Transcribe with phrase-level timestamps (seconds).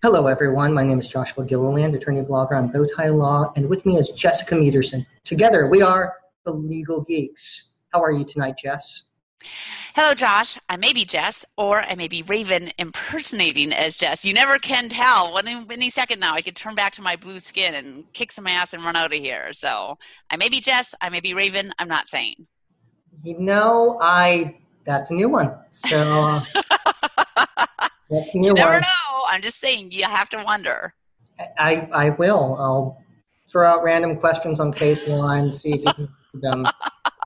[0.00, 0.72] Hello, everyone.
[0.72, 4.54] My name is Joshua Gilliland, attorney blogger on Bowtie Law, and with me is Jessica
[4.54, 5.04] Mederson.
[5.24, 6.14] Together, we are
[6.44, 7.70] the Legal Geeks.
[7.92, 9.02] How are you tonight, Jess?
[9.96, 10.56] Hello, Josh.
[10.68, 14.24] I may be Jess, or I may be Raven impersonating as Jess.
[14.24, 15.34] You never can tell.
[15.34, 18.46] When any second now, I could turn back to my blue skin and kick some
[18.46, 19.52] ass and run out of here.
[19.52, 19.98] So
[20.30, 20.94] I may be Jess.
[21.00, 21.72] I may be Raven.
[21.80, 22.46] I'm not saying.
[23.24, 25.56] You know, I that's a new one.
[25.70, 27.44] So uh,
[28.10, 28.80] that's new you never one.
[28.80, 29.24] know.
[29.28, 29.90] I'm just saying.
[29.92, 30.94] You have to wonder.
[31.58, 32.56] I I will.
[32.58, 33.02] I'll
[33.50, 36.66] throw out random questions on case line, see if you can answer them.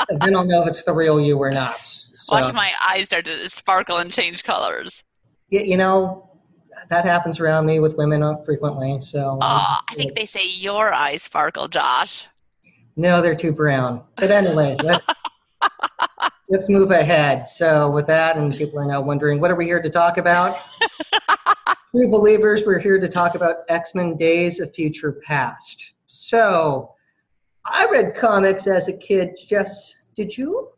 [0.08, 1.76] and then I'll know if it's the real you or not.
[1.82, 5.02] So, Watch my eyes start to sparkle and change colors.
[5.50, 6.30] y- you know,
[6.90, 9.00] that happens around me with women uh, frequently.
[9.00, 12.26] So Oh, I think they say your eyes sparkle, Josh.
[12.94, 14.02] No, they're too brown.
[14.16, 14.76] But anyway,
[16.52, 17.48] let's, move ahead.
[17.48, 20.58] So, with that, and people are now wondering, what are we here to talk about?
[21.90, 25.94] True believers, we're here to talk about X Men Days of Future Past.
[26.04, 26.94] So,
[27.64, 29.38] I read comics as a kid.
[29.48, 30.68] Jess, did you?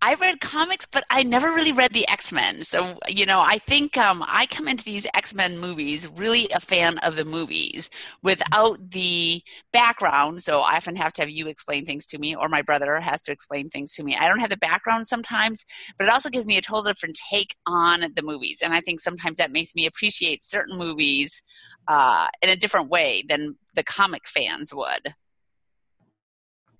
[0.00, 2.62] I read comics, but I never really read the X Men.
[2.62, 6.60] So, you know, I think um, I come into these X Men movies really a
[6.60, 7.90] fan of the movies
[8.22, 10.42] without the background.
[10.42, 13.22] So, I often have to have you explain things to me, or my brother has
[13.22, 14.16] to explain things to me.
[14.16, 15.64] I don't have the background sometimes,
[15.98, 18.60] but it also gives me a total different take on the movies.
[18.62, 21.42] And I think sometimes that makes me appreciate certain movies
[21.88, 25.14] uh, in a different way than the comic fans would.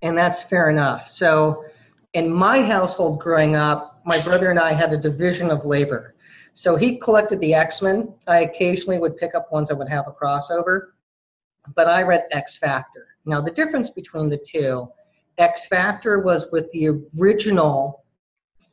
[0.03, 1.09] And that's fair enough.
[1.09, 1.65] So,
[2.15, 6.15] in my household growing up, my brother and I had a division of labor.
[6.55, 8.13] So he collected the X Men.
[8.27, 10.89] I occasionally would pick up ones that would have a crossover,
[11.77, 13.09] but I read X Factor.
[13.25, 14.89] Now, the difference between the two
[15.37, 18.05] X Factor was with the original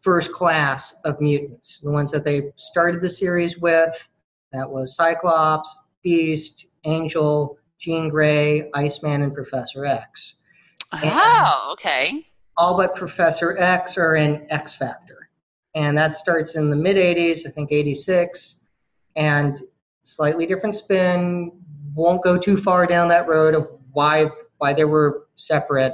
[0.02, 4.08] first class of mutants, the ones that they started the series with.
[4.52, 10.36] That was Cyclops, Beast, Angel, Jean Grey, Iceman, and Professor X
[10.93, 12.26] Oh, okay.
[12.58, 15.30] All but Professor X are in X Factor.
[15.76, 18.61] And that starts in the mid 80s, I think 86,
[19.16, 19.61] and
[20.04, 21.52] slightly different spin.
[21.94, 25.94] Won't go too far down that road of why why they were separate,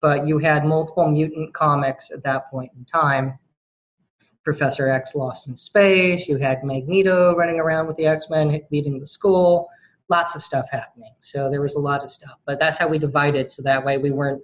[0.00, 3.38] but you had multiple mutant comics at that point in time.
[4.44, 9.06] Professor X lost in space, you had Magneto running around with the X-Men leading the
[9.06, 9.68] school,
[10.08, 11.12] lots of stuff happening.
[11.20, 12.38] So there was a lot of stuff.
[12.46, 14.42] But that's how we divided so that way we weren't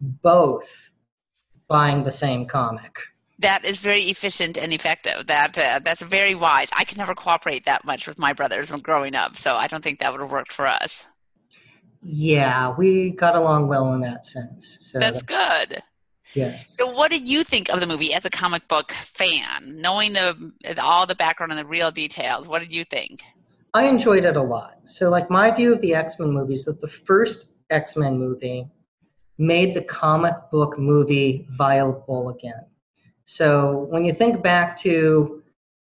[0.00, 0.90] both
[1.68, 2.98] buying the same comic.
[3.38, 5.26] That is very efficient and effective.
[5.26, 6.70] That uh, that's very wise.
[6.74, 9.84] I could never cooperate that much with my brothers when growing up, so I don't
[9.84, 11.06] think that would have worked for us.
[12.02, 14.78] Yeah, we got along well in that sense.
[14.80, 15.82] So That's good.
[16.34, 16.76] yes.
[16.78, 20.52] So, what did you think of the movie as a comic book fan, knowing the
[20.80, 22.48] all the background and the real details?
[22.48, 23.22] What did you think?
[23.74, 24.78] I enjoyed it a lot.
[24.84, 28.66] So like my view of the X-Men movies that the first X-Men movie
[29.38, 32.64] made the comic book movie viable again.
[33.24, 35.42] So when you think back to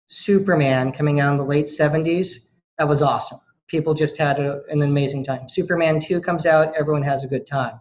[0.08, 2.46] Superman coming out in the late 70s,
[2.78, 3.40] that was awesome.
[3.66, 5.48] People just had a, an amazing time.
[5.48, 7.80] Superman 2 comes out, everyone has a good time.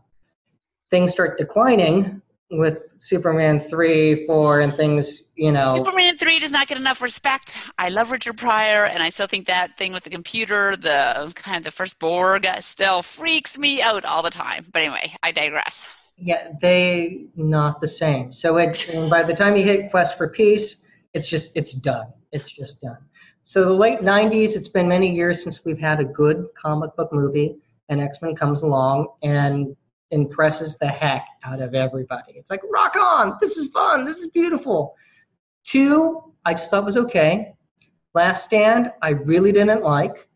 [0.89, 2.21] Things start declining
[2.57, 5.75] with Superman 3, 4, and things, you know.
[5.75, 7.57] Superman 3 does not get enough respect.
[7.77, 11.57] I love Richard Pryor, and I still think that thing with the computer, the kind
[11.57, 14.65] of the first Borg, uh, still freaks me out all the time.
[14.71, 15.89] But anyway, I digress.
[16.17, 18.31] Yeah, they not the same.
[18.31, 22.07] So it, by the time you hit Quest for Peace, it's just it's done.
[22.31, 22.99] It's just done.
[23.43, 27.11] So the late '90s, it's been many years since we've had a good comic book
[27.11, 27.57] movie,
[27.89, 29.75] and X Men comes along and
[30.13, 32.33] impresses the heck out of everybody.
[32.33, 33.37] It's like rock on!
[33.41, 34.05] This is fun.
[34.05, 34.95] This is beautiful.
[35.65, 37.53] Two, I just thought was okay.
[38.13, 40.29] Last Stand, I really didn't like,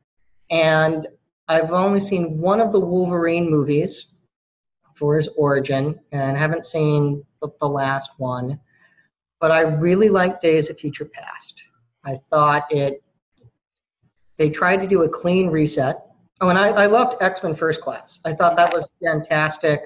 [0.49, 1.07] and
[1.47, 4.15] I've only seen one of the Wolverine movies
[4.95, 8.59] for his origin, and haven't seen the, the last one.
[9.39, 11.61] But I really liked Days of Future Past.
[12.03, 13.03] I thought it.
[14.37, 16.06] They tried to do a clean reset.
[16.39, 18.19] Oh, and I, I loved X Men First Class.
[18.25, 19.81] I thought that was fantastic.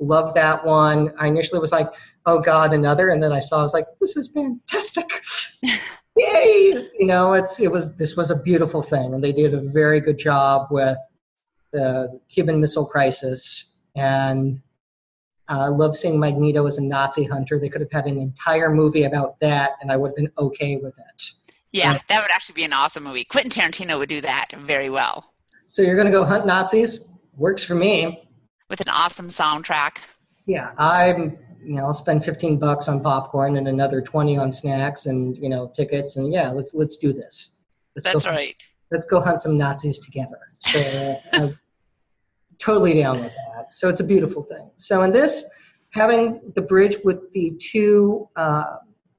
[0.00, 1.14] Loved that one.
[1.18, 1.88] I initially was like,
[2.26, 3.60] "Oh God, another," and then I saw.
[3.60, 5.06] I was like, "This is fantastic!
[6.16, 9.60] Yay!" You know, it's it was this was a beautiful thing, and they did a
[9.60, 10.98] very good job with
[11.72, 14.60] the Cuban Missile Crisis and
[15.48, 17.58] uh, I love seeing Magneto as a Nazi hunter.
[17.58, 20.76] They could have had an entire movie about that, and I would have been okay
[20.76, 21.24] with it.
[21.72, 23.24] Yeah, that would actually be an awesome movie.
[23.24, 25.33] Quentin Tarantino would do that very well
[25.74, 27.00] So you're going to go hunt Nazis?
[27.36, 28.28] Works for me.
[28.70, 29.96] with an awesome soundtrack.
[30.46, 31.36] Yeah, I'm.
[31.64, 35.48] You know, I'll spend 15 bucks on popcorn and another 20 on snacks and you
[35.48, 37.56] know tickets, and yeah, let's let's do this.
[37.96, 38.64] Let's That's go, right.
[38.92, 40.38] let's go hunt some Nazis together.
[40.60, 41.58] So uh, I'm
[42.58, 43.72] totally down with that.
[43.72, 44.70] So it's a beautiful thing.
[44.76, 45.44] So in this,
[45.90, 48.76] having the bridge with the two uh,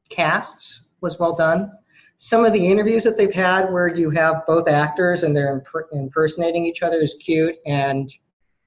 [0.08, 1.70] casts was well done.
[2.18, 5.88] Some of the interviews that they've had where you have both actors and they're imp-
[5.92, 8.10] impersonating each other is cute and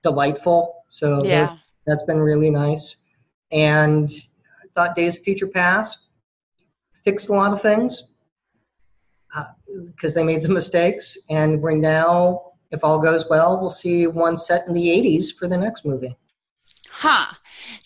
[0.02, 0.84] delightful.
[0.88, 1.56] So Yeah.
[1.86, 2.96] that's been really nice.
[3.50, 4.08] And
[4.62, 6.08] I thought Days of Future Past
[7.04, 8.14] fixed a lot of things
[9.34, 9.44] uh,
[9.86, 11.16] because they made some mistakes.
[11.30, 15.48] And we're now, if all goes well, we'll see one set in the 80s for
[15.48, 16.16] the next movie.
[16.90, 17.32] Huh.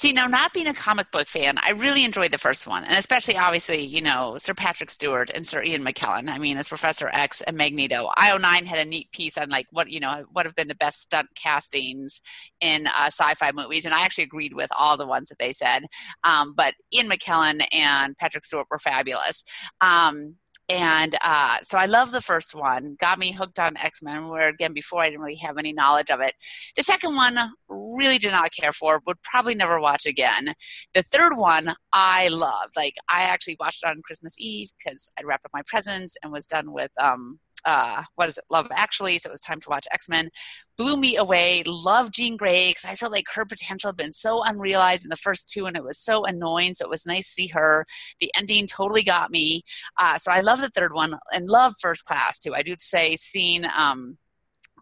[0.03, 2.95] See, now not being a comic book fan, I really enjoyed the first one, and
[2.95, 6.29] especially obviously, you know, Sir Patrick Stewart and Sir Ian McKellen.
[6.29, 8.09] I mean, as Professor X and Magneto.
[8.19, 11.03] IO9 had a neat piece on like what you know what have been the best
[11.03, 12.21] stunt castings
[12.61, 15.85] in uh, sci-fi movies, and I actually agreed with all the ones that they said.
[16.25, 19.45] Um, but Ian McKellen and Patrick Stewart were fabulous.
[19.81, 20.35] Um,
[20.73, 22.97] and uh, so I love the first one.
[22.99, 26.11] Got me hooked on X Men, where again before I didn't really have any knowledge
[26.11, 26.35] of it.
[26.77, 27.39] The second one
[27.69, 29.03] really did not care for.
[29.07, 30.55] Would probably never watch again.
[30.95, 32.73] The third one I loved.
[32.75, 36.33] Like I actually watched it on Christmas Eve because I'd wrapped up my presents and
[36.33, 39.19] was done with um uh what is it Love Actually.
[39.19, 40.31] So it was time to watch X Men.
[40.79, 41.63] Blew me away.
[41.67, 45.17] Loved Jean Grey because I felt like her potential had been so unrealized in the
[45.17, 46.75] first two, and it was so annoying.
[46.75, 47.85] So it was nice to see her.
[48.21, 49.63] The ending totally got me.
[49.99, 52.55] Uh, so I love the third one and love First Class too.
[52.55, 54.17] I do say seeing um,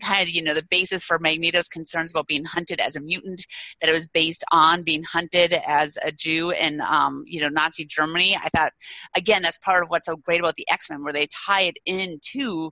[0.01, 3.47] kind of you know the basis for Magneto's concerns about being hunted as a mutant,
[3.81, 7.85] that it was based on being hunted as a Jew in um, you know Nazi
[7.85, 8.37] Germany.
[8.37, 8.73] I thought
[9.17, 11.77] again that's part of what's so great about the X Men, where they tie it
[11.87, 12.71] into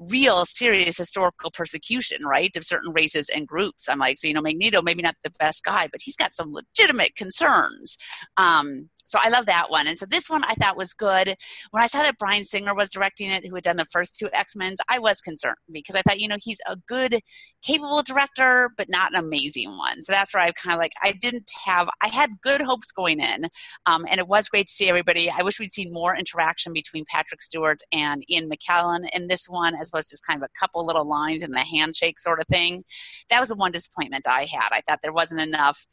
[0.00, 3.88] real serious historical persecution, right, of certain races and groups.
[3.88, 6.52] I'm like, so you know, Magneto maybe not the best guy, but he's got some
[6.52, 7.96] legitimate concerns.
[8.36, 9.88] Um, so I love that one.
[9.88, 11.34] And so this one I thought was good.
[11.72, 14.28] When I saw that Bryan Singer was directing it, who had done the first two
[14.32, 17.18] X Men's, I was concerned because I thought, you know, he's a good,
[17.60, 20.00] capable director, but not an amazing one.
[20.00, 23.18] So that's where I kind of like, I didn't have, I had good hopes going
[23.18, 23.48] in,
[23.86, 25.28] um, and it was great to see everybody.
[25.28, 29.74] I wish we'd seen more interaction between Patrick Stewart and Ian McKellen in this one,
[29.74, 32.46] as opposed to just kind of a couple little lines and the handshake sort of
[32.46, 32.84] thing.
[33.28, 34.68] That was the one disappointment I had.
[34.70, 35.84] I thought there wasn't enough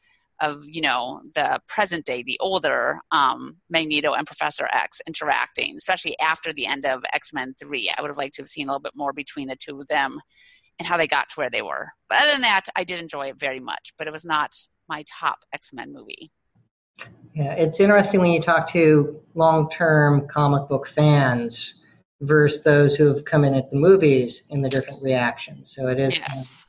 [0.42, 6.18] of you know the present day the older um, magneto and professor x interacting especially
[6.20, 8.82] after the end of x-men 3 i would have liked to have seen a little
[8.82, 10.20] bit more between the two of them
[10.80, 11.88] and how they got to where they were.
[12.08, 14.56] But other than that i did enjoy it very much but it was not
[14.90, 16.32] my top x-men movie.
[17.36, 21.84] Yeah, it's interesting when you talk to long-term comic book fans
[22.22, 25.76] versus those who have come in at the movies and the different reactions.
[25.76, 26.67] So it is kind of yes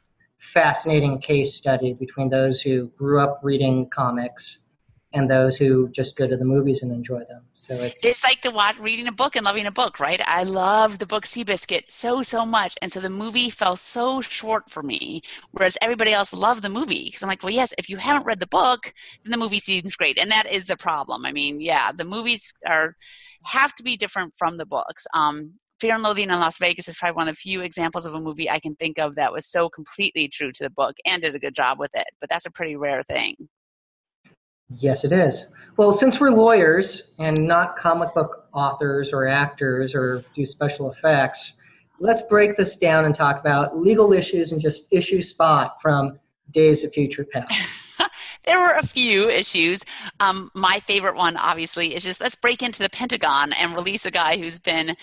[0.59, 4.65] fascinating case study between those who grew up reading comics
[5.13, 7.43] and those who just go to the movies and enjoy them.
[7.55, 10.21] So it's it's like the reading a book and loving a book, right?
[10.27, 14.69] I loved the book Seabiscuit so so much, and so the movie fell so short
[14.69, 15.23] for me.
[15.53, 18.41] Whereas everybody else loved the movie because I'm like, well, yes, if you haven't read
[18.41, 21.25] the book, then the movie seems great, and that is the problem.
[21.25, 22.97] I mean, yeah, the movies are
[23.45, 25.07] have to be different from the books.
[25.15, 28.13] Um, Fear and Loathing in Las Vegas is probably one of the few examples of
[28.13, 31.23] a movie I can think of that was so completely true to the book and
[31.23, 32.07] did a good job with it.
[32.21, 33.35] But that's a pretty rare thing.
[34.75, 35.47] yes, it is.
[35.77, 41.61] Well, since we're lawyers and not comic book authors or actors or do special effects,
[42.00, 46.19] let's break this down and talk about legal issues and just issue spot from
[46.50, 47.55] Days of Future Past.
[48.49, 49.85] there were a few issues.
[50.21, 54.11] Um, my favorite one, obviously, is just let's break into the Pentagon and release a
[54.11, 54.97] guy who's been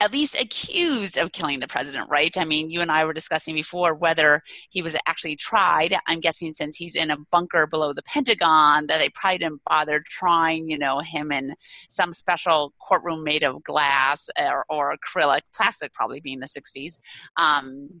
[0.00, 2.36] at least accused of killing the president, right?
[2.38, 5.94] I mean, you and I were discussing before whether he was actually tried.
[6.06, 10.02] I'm guessing since he's in a bunker below the Pentagon, that they probably didn't bother
[10.06, 11.54] trying, you know, him in
[11.90, 16.98] some special courtroom made of glass or, or acrylic, plastic probably being the 60s.
[17.36, 18.00] Um,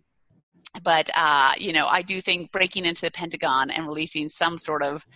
[0.82, 4.82] but uh, you know, I do think breaking into the Pentagon and releasing some sort
[4.82, 5.06] of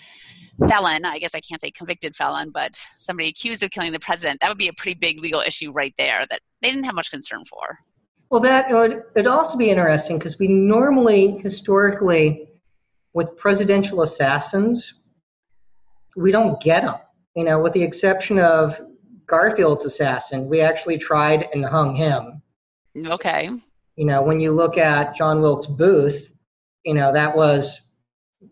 [0.68, 4.40] felon, I guess I can't say convicted felon, but somebody accused of killing the president,
[4.40, 7.10] that would be a pretty big legal issue right there that they didn't have much
[7.10, 7.78] concern for.
[8.30, 12.48] Well, that would it'd also be interesting because we normally, historically,
[13.12, 15.04] with presidential assassins,
[16.16, 16.96] we don't get them.
[17.34, 18.80] You know, with the exception of
[19.26, 22.42] Garfield's assassin, we actually tried and hung him.
[23.06, 23.48] Okay.
[24.00, 26.32] You know, when you look at John Wilkes Booth,
[26.86, 27.78] you know that was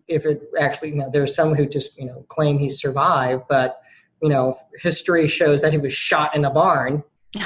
[0.06, 3.80] if it actually, you know, there's some who just you know claim he survived, but
[4.20, 7.02] you know, history shows that he was shot in a barn.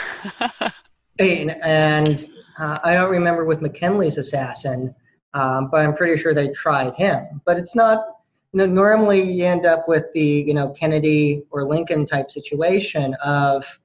[1.18, 2.26] And, and
[2.58, 4.94] uh, I don't remember with McKinley's assassin,
[5.34, 7.40] um, but I'm pretty sure they tried him.
[7.44, 7.98] But it's not,
[8.52, 13.14] you know, normally you end up with the, you know, Kennedy or Lincoln type situation
[13.22, 13.78] of,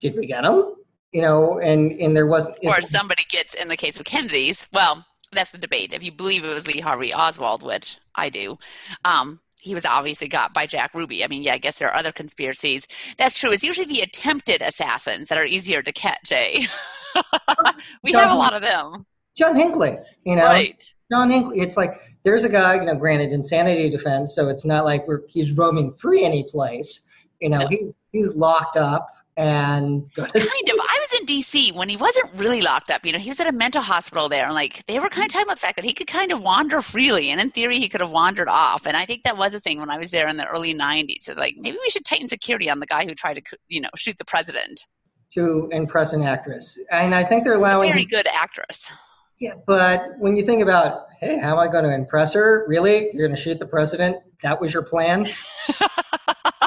[0.00, 0.77] did we get him?
[1.12, 4.66] You know, and and there was or somebody gets in the case of Kennedy's.
[4.72, 5.92] Well, that's the debate.
[5.92, 8.58] If you believe it was Lee Harvey Oswald, which I do,
[9.04, 11.24] um, he was obviously got by Jack Ruby.
[11.24, 12.86] I mean, yeah, I guess there are other conspiracies.
[13.16, 13.50] That's true.
[13.52, 16.32] It's usually the attempted assassins that are easier to catch.
[16.32, 16.66] Eh?
[18.02, 19.06] we John, have a lot of them.
[19.36, 20.92] John Hinckley, you know, right?
[21.10, 21.60] John Hinckley.
[21.60, 25.22] It's like there's a guy, you know, granted insanity defense, so it's not like we're,
[25.26, 27.08] he's roaming free any place.
[27.40, 27.68] You know, no.
[27.68, 30.34] he's he's locked up and kind of.
[30.34, 31.70] I was in D.C.
[31.70, 33.06] when he wasn't really locked up.
[33.06, 35.32] You know, he was at a mental hospital there, and like they were kind of
[35.32, 37.88] talking about the fact that he could kind of wander freely, and in theory, he
[37.88, 38.84] could have wandered off.
[38.84, 41.22] And I think that was a thing when I was there in the early '90s.
[41.22, 43.90] So like maybe we should tighten security on the guy who tried to, you know,
[43.96, 44.86] shoot the president.
[45.34, 47.90] To impress an actress, and I think they're allowing.
[47.90, 48.90] a very good actress.
[49.38, 52.64] Yeah, but when you think about, hey, how am I going to impress her?
[52.66, 54.16] Really, you're going to shoot the president?
[54.42, 55.26] That was your plan?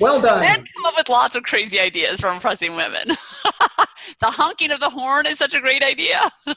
[0.00, 0.40] Well done.
[0.40, 3.08] Men come up with lots of crazy ideas for impressing women.
[4.20, 6.30] the honking of the horn is such a great idea.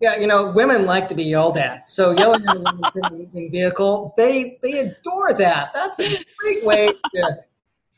[0.00, 1.88] yeah, you know, women like to be yelled at.
[1.88, 5.72] So yelling at a in vehicle, they they adore that.
[5.74, 7.38] That's a great way to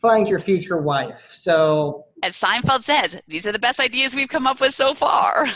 [0.01, 1.31] find your future wife.
[1.33, 5.47] So as Seinfeld says, these are the best ideas we've come up with so far.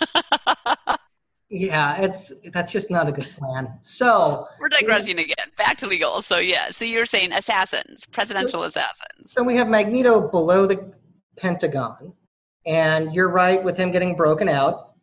[1.48, 3.78] Yeah, it's that's just not a good plan.
[3.80, 5.46] So we're digressing again.
[5.56, 6.20] Back to legal.
[6.20, 9.30] So yeah, so you're saying assassins, presidential assassins.
[9.30, 10.92] So we have Magneto below the
[11.36, 12.12] Pentagon,
[12.66, 14.94] and you're right with him getting broken out.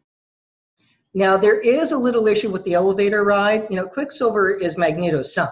[1.14, 3.68] Now there is a little issue with the elevator ride.
[3.70, 5.50] You know, Quicksilver is Magneto's son,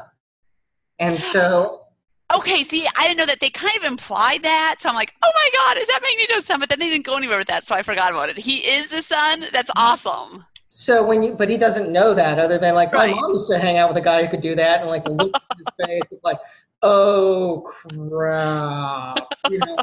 [1.00, 1.77] and so.
[2.33, 4.77] Okay, see, I didn't know that they kind of implied that.
[4.79, 6.62] So I'm like, oh my God, is that Magneto's son?
[6.62, 8.38] But then they didn't go anywhere with that, so I forgot about it.
[8.38, 9.43] He is the son?
[9.51, 9.86] That's mm-hmm.
[9.86, 10.45] awesome.
[10.73, 13.13] So when you, but he doesn't know that other than like right.
[13.13, 15.05] my mom used to hang out with a guy who could do that and like
[15.05, 16.37] look at his face, it's like,
[16.81, 19.17] oh crap,
[19.49, 19.77] you know,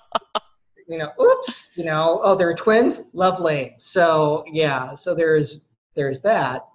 [0.88, 3.74] you know, oops, you know, oh they're twins, lovely.
[3.76, 6.66] So yeah, so there's there's that.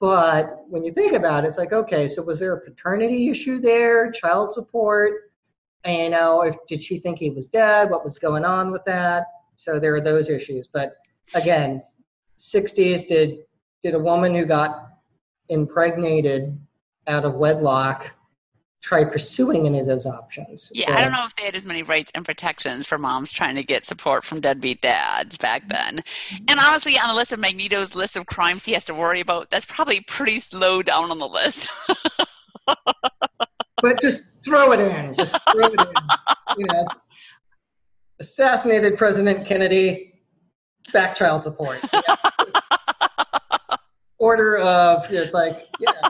[0.00, 3.60] But when you think about it, it's like, okay, so was there a paternity issue
[3.60, 5.30] there, child support?
[5.84, 7.88] And, you know, if did she think he was dead?
[7.88, 9.26] What was going on with that?
[9.54, 10.66] So there are those issues.
[10.66, 10.96] But
[11.34, 11.80] again,
[12.38, 13.38] 60s did
[13.82, 14.88] did a woman who got
[15.48, 16.58] impregnated
[17.06, 18.10] out of wedlock
[18.82, 20.70] try pursuing any of those options.
[20.72, 23.30] Yeah, so, I don't know if they had as many rights and protections for moms
[23.30, 26.02] trying to get support from deadbeat dads back then.
[26.48, 29.50] And honestly, on the list of Magneto's list of crimes he has to worry about,
[29.50, 31.68] that's probably pretty low down on the list.
[32.66, 35.14] but just throw it in.
[35.14, 35.86] Just throw it in.
[36.58, 36.84] You know,
[38.18, 40.19] assassinated President Kennedy,
[40.92, 41.80] back child support.
[44.18, 46.08] Order of it's like yeah.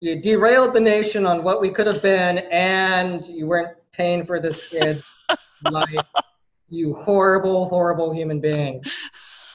[0.00, 4.38] you derailed the nation on what we could have been, and you weren't paying for
[4.40, 5.02] this kid.
[5.70, 6.06] life.
[6.68, 8.82] You horrible, horrible human being.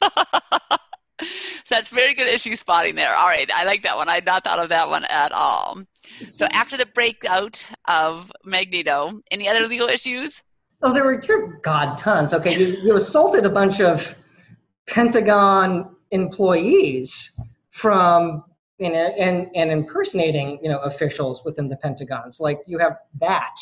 [0.00, 0.08] so
[1.68, 3.14] that's very good issue spotting there.
[3.14, 4.08] All right, I like that one.
[4.08, 5.82] I had not thought of that one at all.
[6.26, 10.42] So after the breakout of Magneto, any other legal issues?
[10.82, 11.22] Oh, there were
[11.62, 12.32] God tons.
[12.32, 14.14] Okay, you, you assaulted a bunch of
[14.88, 18.44] Pentagon employees from
[18.78, 22.32] you know and and impersonating you know officials within the Pentagon.
[22.32, 23.54] So like you have that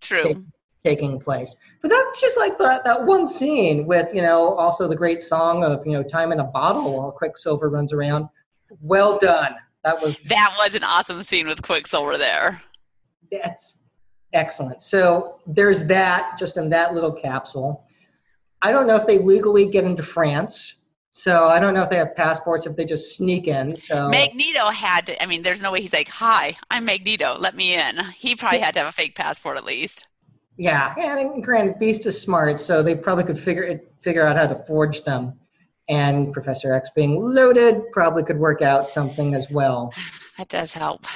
[0.00, 0.36] true take,
[0.82, 1.56] taking place.
[1.80, 5.64] But that's just like that that one scene with you know also the great song
[5.64, 8.28] of you know time in a bottle while Quicksilver runs around.
[8.80, 9.54] Well done.
[9.82, 12.62] That was that was an awesome scene with Quicksilver there.
[13.32, 13.78] That's
[14.32, 14.82] Excellent.
[14.82, 17.86] So there's that just in that little capsule.
[18.62, 20.74] I don't know if they legally get into France.
[21.10, 23.74] So I don't know if they have passports, if they just sneak in.
[23.74, 27.56] So Magneto had to, I mean, there's no way he's like, Hi, I'm Magneto, let
[27.56, 27.98] me in.
[28.14, 30.06] He probably had to have a fake passport at least.
[30.58, 34.46] Yeah, and granted, Beast is smart, so they probably could figure it, figure out how
[34.46, 35.38] to forge them.
[35.88, 39.92] And Professor X being loaded probably could work out something as well.
[40.36, 41.06] That does help.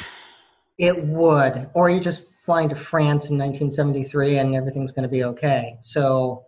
[0.78, 1.68] It would.
[1.74, 5.76] Or you just flying to France in 1973 and everything's going to be okay.
[5.78, 6.46] So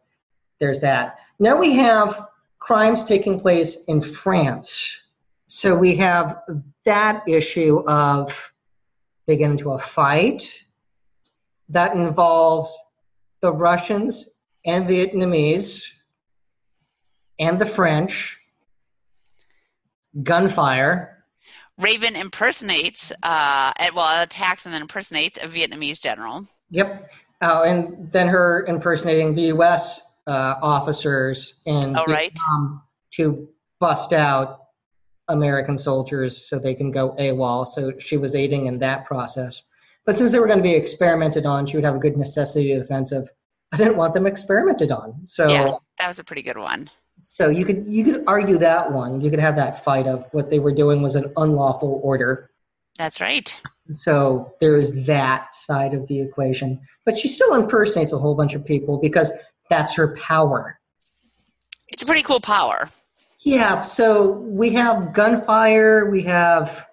[0.59, 1.21] there's that.
[1.39, 2.27] Now we have
[2.59, 5.01] crimes taking place in France.
[5.47, 6.43] So we have
[6.85, 8.53] that issue of
[9.29, 10.43] they get into a fight
[11.69, 12.77] that involves
[13.41, 14.29] the Russians
[14.67, 15.85] and Vietnamese
[17.39, 18.41] and the French,
[20.25, 21.12] gunfire,
[21.79, 26.47] Raven impersonates, uh, well, attacks and then impersonates a Vietnamese general.
[26.71, 27.11] Yep.
[27.41, 30.01] Uh, and then her impersonating the U.S.
[30.27, 32.33] Uh, officers in oh, right.
[32.33, 32.83] Vietnam
[33.15, 33.49] to
[33.81, 34.61] bust out
[35.29, 37.67] American soldiers so they can go AWOL.
[37.67, 39.63] So she was aiding in that process.
[40.05, 42.75] But since they were going to be experimented on, she would have a good necessity
[42.75, 43.29] defensive.
[43.73, 45.27] I didn't want them experimented on.
[45.27, 46.91] So yeah, that was a pretty good one.
[47.23, 49.21] So you could you could argue that one.
[49.21, 52.51] You could have that fight of what they were doing was an unlawful order.
[52.99, 53.57] That's right.
[53.93, 56.81] So there's that side of the equation.
[57.05, 59.31] But she still impersonates a whole bunch of people because
[59.71, 60.79] that's her power.
[61.89, 62.89] It's a pretty cool power.
[63.41, 66.87] Yeah, so we have gunfire, we have,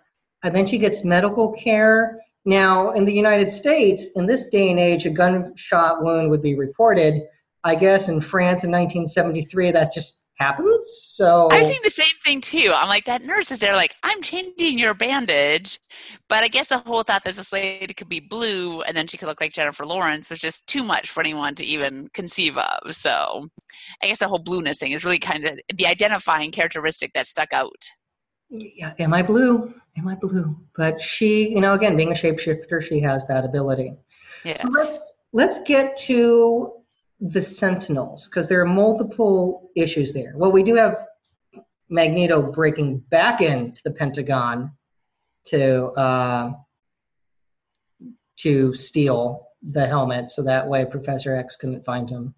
[0.43, 2.19] and then she gets medical care.
[2.43, 6.55] Now, in the United States, in this day and age, a gunshot wound would be
[6.55, 7.21] reported.
[7.63, 10.87] I guess in France in 1973, that just happens.
[11.01, 12.71] So I've seen the same thing too.
[12.73, 15.79] I'm like, that nurse is there, like, I'm changing your bandage.
[16.29, 19.17] But I guess the whole thought that this lady could be blue and then she
[19.17, 22.95] could look like Jennifer Lawrence was just too much for anyone to even conceive of.
[22.95, 23.49] So
[24.01, 27.51] I guess the whole blueness thing is really kind of the identifying characteristic that stuck
[27.51, 27.89] out.
[28.49, 29.73] Yeah, am I blue?
[29.97, 30.55] Am I blue?
[30.75, 33.93] But she, you know, again, being a shapeshifter, she has that ability.
[34.43, 34.61] Yes.
[34.61, 36.73] So let's let's get to
[37.21, 40.33] the Sentinels because there are multiple issues there.
[40.35, 41.05] Well, we do have
[41.89, 44.71] Magneto breaking back into the Pentagon
[45.45, 46.53] to uh,
[48.37, 52.33] to steal the helmet, so that way Professor X couldn't find him.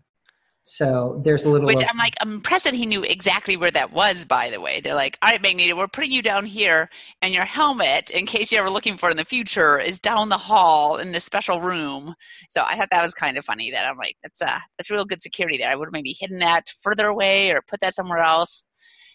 [0.63, 1.65] So there's a little.
[1.65, 4.25] Which of, I'm like, I'm impressed that he knew exactly where that was.
[4.25, 6.89] By the way, they're like, all right, Magneto, we're putting you down here,
[7.21, 10.29] and your helmet, in case you're ever looking for it in the future, is down
[10.29, 12.13] the hall in this special room.
[12.49, 13.71] So I thought that was kind of funny.
[13.71, 15.71] That I'm like, that's uh, that's real good security there.
[15.71, 18.65] I would have maybe hidden that further away or put that somewhere else.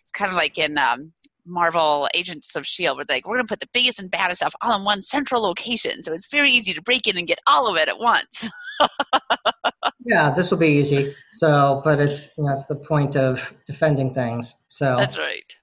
[0.02, 1.12] It's kind of like in um,
[1.46, 4.78] Marvel Agents of Shield, where like we're gonna put the biggest and baddest stuff all
[4.78, 7.76] in one central location, so it's very easy to break in and get all of
[7.76, 8.50] it at once.
[10.04, 11.14] yeah, this will be easy.
[11.32, 14.54] So, but it's that's the point of defending things.
[14.68, 15.54] So that's right.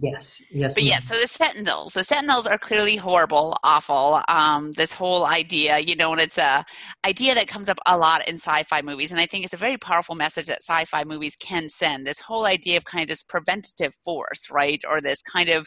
[0.00, 0.74] Yes, yes.
[0.74, 1.94] But yes, so the Sentinels.
[1.94, 4.20] The Sentinels are clearly horrible, awful.
[4.28, 6.64] Um, this whole idea, you know, and it's a
[7.06, 9.78] idea that comes up a lot in sci-fi movies, and I think it's a very
[9.78, 12.06] powerful message that sci-fi movies can send.
[12.06, 15.66] This whole idea of kind of this preventative force, right, or this kind of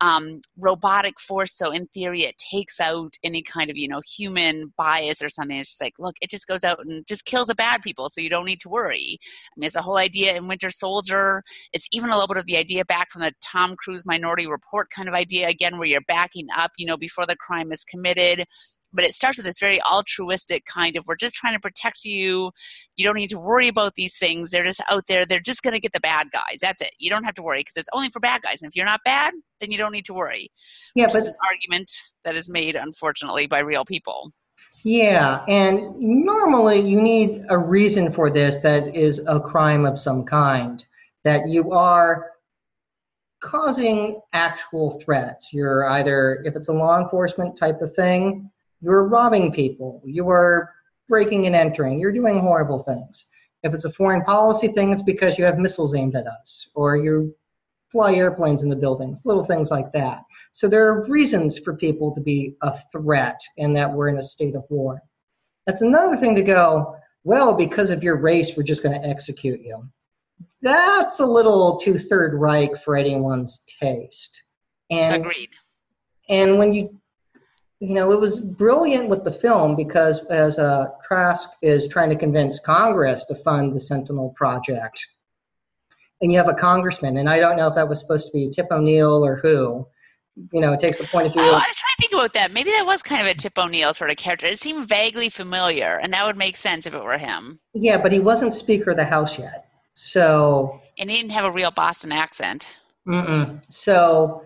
[0.00, 1.56] um, robotic force.
[1.56, 5.58] So in theory, it takes out any kind of you know human bias or something.
[5.58, 8.20] It's just like, look, it just goes out and just kills the bad people, so
[8.20, 9.16] you don't need to worry.
[9.20, 11.44] I mean, it's a whole idea in Winter Soldier.
[11.72, 14.46] It's even a little bit of the idea back from the time Tom Cruise Minority
[14.46, 17.84] Report kind of idea again, where you're backing up, you know, before the crime is
[17.84, 18.44] committed.
[18.92, 22.50] But it starts with this very altruistic kind of, we're just trying to protect you.
[22.96, 24.50] You don't need to worry about these things.
[24.50, 25.24] They're just out there.
[25.24, 26.58] They're just going to get the bad guys.
[26.60, 26.90] That's it.
[26.98, 28.60] You don't have to worry because it's only for bad guys.
[28.60, 30.50] And if you're not bad, then you don't need to worry.
[30.96, 31.90] Yeah, but an argument
[32.24, 34.32] that is made, unfortunately, by real people.
[34.84, 40.24] Yeah, and normally you need a reason for this that is a crime of some
[40.24, 40.84] kind.
[41.22, 42.30] That you are
[43.40, 45.52] causing actual threats.
[45.52, 48.50] You're either, if it's a law enforcement type of thing,
[48.80, 50.70] you're robbing people, you are
[51.08, 53.26] breaking and entering, you're doing horrible things.
[53.62, 56.96] If it's a foreign policy thing, it's because you have missiles aimed at us, or
[56.96, 57.34] you
[57.90, 60.22] fly airplanes in the buildings, little things like that.
[60.52, 64.24] So there are reasons for people to be a threat and that we're in a
[64.24, 65.02] state of war.
[65.66, 69.60] That's another thing to go, well, because of your race, we're just going to execute
[69.60, 69.86] you
[70.62, 74.42] that's a little too Third Reich for anyone's taste.
[74.90, 75.50] And, Agreed.
[76.28, 77.00] And when you,
[77.80, 82.16] you know, it was brilliant with the film because as uh, Trask is trying to
[82.16, 85.04] convince Congress to fund the Sentinel Project,
[86.20, 88.50] and you have a congressman, and I don't know if that was supposed to be
[88.50, 89.86] Tip O'Neill or who.
[90.52, 91.42] You know, it takes the point of view.
[91.42, 92.52] Oh, I was trying to think about that.
[92.52, 94.46] Maybe that was kind of a Tip O'Neill sort of character.
[94.46, 97.60] It seemed vaguely familiar, and that would make sense if it were him.
[97.72, 99.69] Yeah, but he wasn't Speaker of the House yet.
[100.00, 100.80] So.
[100.96, 102.66] And he didn't have a real Boston accent.
[103.06, 103.60] Mm-mm.
[103.68, 104.42] So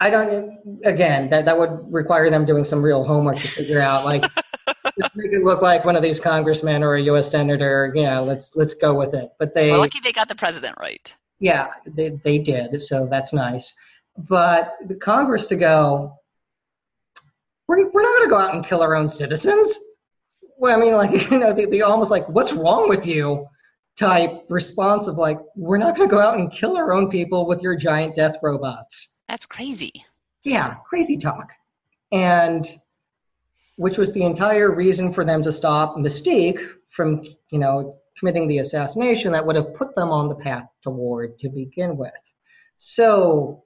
[0.00, 0.58] I don't.
[0.84, 4.22] Again, that that would require them doing some real homework to figure out, like,
[5.14, 7.30] make it look like one of these congressmen or a U.S.
[7.30, 7.92] senator.
[7.94, 9.30] Yeah, let's let's go with it.
[9.38, 9.70] But they.
[9.70, 11.14] Well, lucky they got the president right.
[11.40, 12.80] Yeah, they they did.
[12.82, 13.74] So that's nice.
[14.16, 16.18] But the Congress to go.
[17.68, 19.78] We're, we're not going to go out and kill our own citizens.
[20.58, 23.46] Well, I mean, like you know, they, they almost like, what's wrong with you?
[23.98, 27.46] Type response of like, we're not going to go out and kill our own people
[27.46, 29.20] with your giant death robots.
[29.28, 29.92] That's crazy.
[30.44, 31.52] Yeah, crazy talk.
[32.10, 32.66] And
[33.76, 38.58] which was the entire reason for them to stop Mystique from, you know, committing the
[38.58, 42.12] assassination that would have put them on the path toward to begin with.
[42.76, 43.64] So,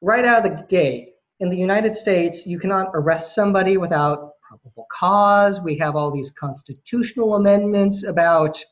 [0.00, 1.10] right out of the gate,
[1.40, 5.60] in the United States, you cannot arrest somebody without probable cause.
[5.60, 8.62] We have all these constitutional amendments about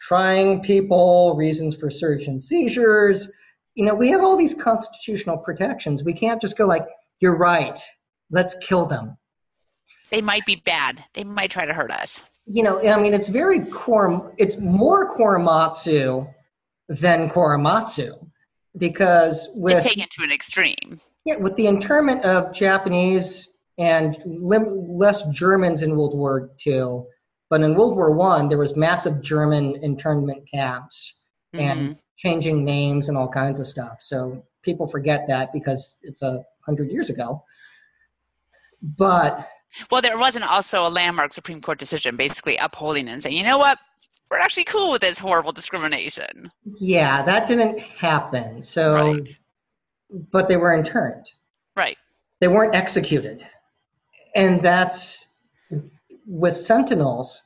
[0.00, 3.32] trying people, reasons for search and seizures.
[3.74, 6.04] You know, we have all these constitutional protections.
[6.04, 6.86] We can't just go like,
[7.20, 7.78] you're right.
[8.30, 9.16] let's kill them.
[10.10, 11.04] They might be bad.
[11.14, 12.22] They might try to hurt us.
[12.46, 14.32] You know, I mean, it's very Kor.
[14.38, 16.32] It's more Korematsu
[16.88, 18.26] than Korematsu
[18.78, 21.00] because with it's taken to an extreme.
[21.26, 27.02] Yeah, with the internment of Japanese and lim- less Germans in World War II,
[27.50, 31.22] but in World War One there was massive German internment camps
[31.54, 31.64] mm-hmm.
[31.64, 34.00] and changing names and all kinds of stuff.
[34.00, 37.42] So people forget that because it's a hundred years ago.
[38.82, 39.48] But
[39.90, 43.58] well, there wasn't also a landmark Supreme Court decision basically upholding and saying, you know
[43.58, 43.78] what,
[44.30, 46.50] we're actually cool with this horrible discrimination.
[46.78, 48.62] Yeah, that didn't happen.
[48.62, 49.38] So, right.
[50.32, 51.30] but they were interned.
[51.76, 51.96] Right.
[52.40, 53.46] They weren't executed.
[54.34, 55.27] And that's
[56.28, 57.40] with Sentinels,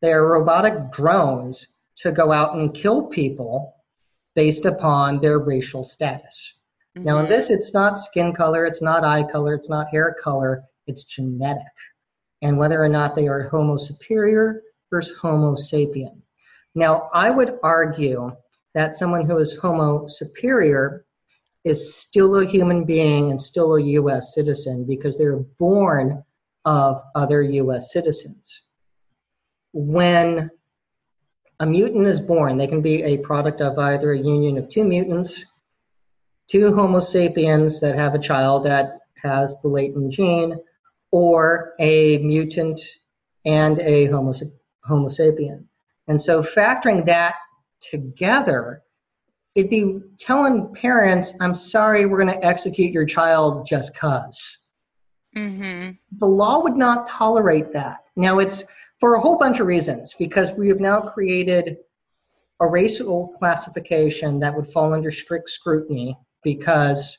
[0.00, 3.74] they are robotic drones to go out and kill people
[4.36, 6.54] based upon their racial status.
[6.96, 7.06] Mm-hmm.
[7.06, 7.32] Now, in mm-hmm.
[7.32, 11.64] this, it's not skin color, it's not eye color, it's not hair color, it's genetic.
[12.40, 16.22] And whether or not they are Homo superior versus Homo sapien.
[16.76, 18.30] Now, I would argue
[18.74, 21.04] that someone who is Homo superior
[21.64, 24.32] is still a human being and still a U.S.
[24.32, 26.22] citizen because they're born
[26.68, 27.94] of other U.S.
[27.94, 28.60] citizens.
[29.72, 30.50] When
[31.60, 34.84] a mutant is born, they can be a product of either a union of two
[34.84, 35.46] mutants,
[36.46, 40.58] two Homo sapiens that have a child that has the latent gene,
[41.10, 42.82] or a mutant
[43.46, 44.34] and a Homo,
[44.84, 45.64] homo sapien.
[46.06, 47.34] And so factoring that
[47.80, 48.82] together,
[49.54, 54.67] it'd be telling parents, I'm sorry, we're going to execute your child just because.
[55.36, 55.90] Mm-hmm.
[56.18, 58.04] The law would not tolerate that.
[58.16, 58.64] Now, it's
[59.00, 61.76] for a whole bunch of reasons, because we have now created
[62.60, 67.18] a racial classification that would fall under strict scrutiny because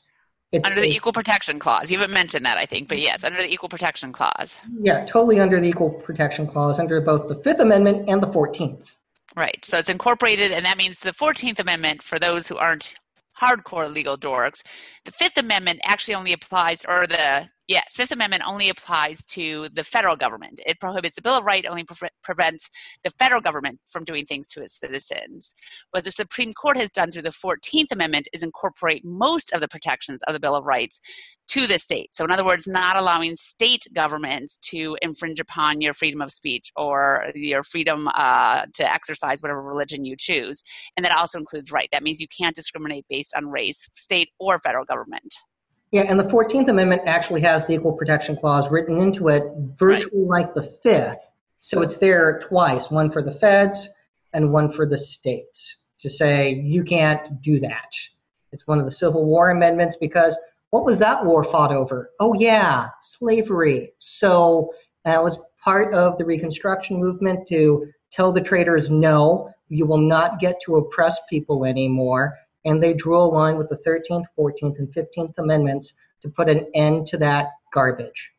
[0.52, 1.90] it's under the Equal Protection Clause.
[1.90, 4.58] You haven't mentioned that, I think, but yes, under the Equal Protection Clause.
[4.80, 8.96] Yeah, totally under the Equal Protection Clause, under both the Fifth Amendment and the 14th.
[9.36, 9.64] Right.
[9.64, 12.96] So it's incorporated, and that means the 14th Amendment, for those who aren't
[13.40, 14.62] hardcore legal dorks,
[15.04, 19.84] the Fifth Amendment actually only applies, or the Yes, Fifth Amendment only applies to the
[19.84, 20.58] federal government.
[20.66, 22.68] It prohibits the Bill of Rights, only pre- prevents
[23.04, 25.54] the federal government from doing things to its citizens.
[25.92, 29.68] What the Supreme Court has done through the 14th Amendment is incorporate most of the
[29.68, 30.98] protections of the Bill of Rights
[31.50, 32.12] to the state.
[32.12, 36.72] So, in other words, not allowing state governments to infringe upon your freedom of speech
[36.74, 40.64] or your freedom uh, to exercise whatever religion you choose.
[40.96, 41.88] And that also includes right.
[41.92, 45.36] That means you can't discriminate based on race, state or federal government.
[45.92, 49.42] Yeah, and the 14th Amendment actually has the Equal Protection Clause written into it
[49.76, 50.44] virtually right.
[50.44, 51.18] like the Fifth.
[51.58, 53.88] So it's there twice one for the feds
[54.32, 57.92] and one for the states to say you can't do that.
[58.52, 60.38] It's one of the Civil War amendments because
[60.70, 62.10] what was that war fought over?
[62.20, 63.92] Oh, yeah, slavery.
[63.98, 64.72] So
[65.04, 70.40] that was part of the Reconstruction movement to tell the traders no, you will not
[70.40, 74.94] get to oppress people anymore and they drew a line with the 13th, 14th, and
[74.94, 78.32] 15th Amendments to put an end to that garbage.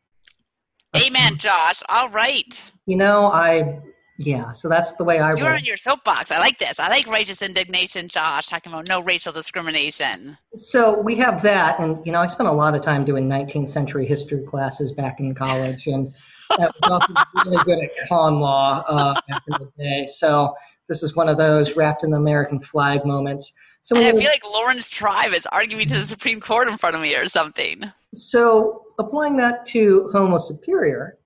[0.96, 1.82] Amen, Josh.
[1.88, 2.70] All right.
[2.86, 3.80] You know, I,
[4.18, 6.30] yeah, so that's the way I You're on your soapbox.
[6.30, 6.78] I like this.
[6.78, 10.36] I like righteous indignation, Josh, talking about no racial discrimination.
[10.54, 13.68] So we have that, and, you know, I spent a lot of time doing 19th
[13.68, 16.12] century history classes back in college, and
[16.50, 20.06] I was really good at con law uh, back in the day.
[20.06, 20.54] So
[20.88, 23.52] this is one of those wrapped in the American flag moments.
[23.84, 26.94] So and I feel like Laurence Tribe is arguing to the Supreme Court in front
[26.94, 27.92] of me or something.
[28.14, 31.18] So applying that to Homo superior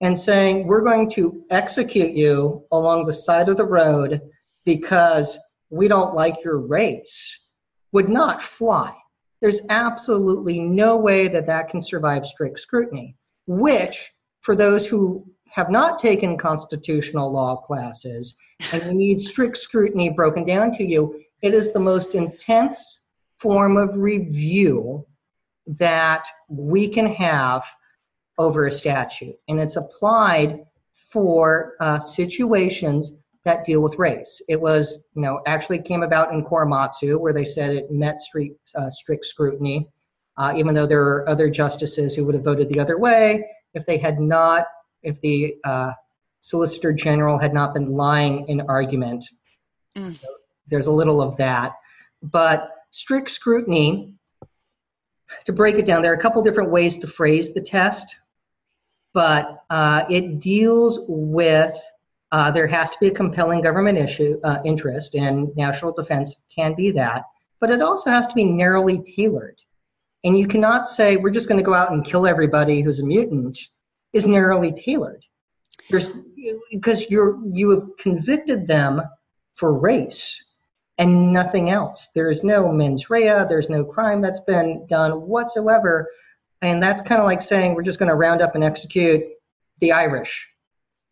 [0.00, 4.20] and saying we're going to execute you along the side of the road
[4.64, 5.38] because
[5.70, 7.50] we don't like your race
[7.92, 8.92] would not fly.
[9.40, 15.70] There's absolutely no way that that can survive strict scrutiny, which, for those who have
[15.70, 18.36] not taken constitutional law classes
[18.72, 23.00] and you need strict scrutiny broken down to you, it is the most intense
[23.38, 25.06] form of review
[25.66, 27.64] that we can have
[28.38, 29.36] over a statute.
[29.48, 33.12] And it's applied for uh, situations
[33.44, 34.40] that deal with race.
[34.48, 38.58] It was, you know, actually came about in Korematsu, where they said it met strict,
[38.74, 39.88] uh, strict scrutiny,
[40.36, 43.86] uh, even though there are other justices who would have voted the other way if
[43.86, 44.66] they had not,
[45.02, 45.92] if the uh,
[46.40, 49.28] Solicitor General had not been lying in argument.
[49.96, 50.12] Mm.
[50.12, 50.28] So
[50.68, 51.74] there's a little of that.
[52.22, 54.14] But strict scrutiny,
[55.46, 58.16] to break it down, there are a couple different ways to phrase the test,
[59.12, 61.76] but uh, it deals with
[62.32, 66.74] uh, there has to be a compelling government issue uh, interest, and national defense can
[66.74, 67.24] be that,
[67.60, 69.58] but it also has to be narrowly tailored.
[70.22, 73.06] And you cannot say we're just going to go out and kill everybody who's a
[73.06, 73.58] mutant
[74.12, 75.24] is narrowly tailored.
[76.70, 79.02] Because you're you have convicted them
[79.56, 80.49] for race
[81.00, 82.10] and nothing else.
[82.14, 86.10] There is no mens rea, there's no crime that's been done whatsoever.
[86.60, 89.22] And that's kind of like saying we're just going to round up and execute
[89.80, 90.46] the Irish.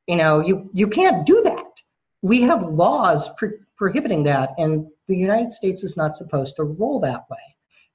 [0.06, 1.80] You know, you, you can't do that.
[2.20, 7.00] We have laws pro- prohibiting that, and the United States is not supposed to roll
[7.00, 7.38] that way.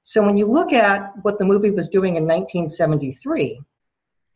[0.02, 3.60] So when you look at what the movie was doing in 1973,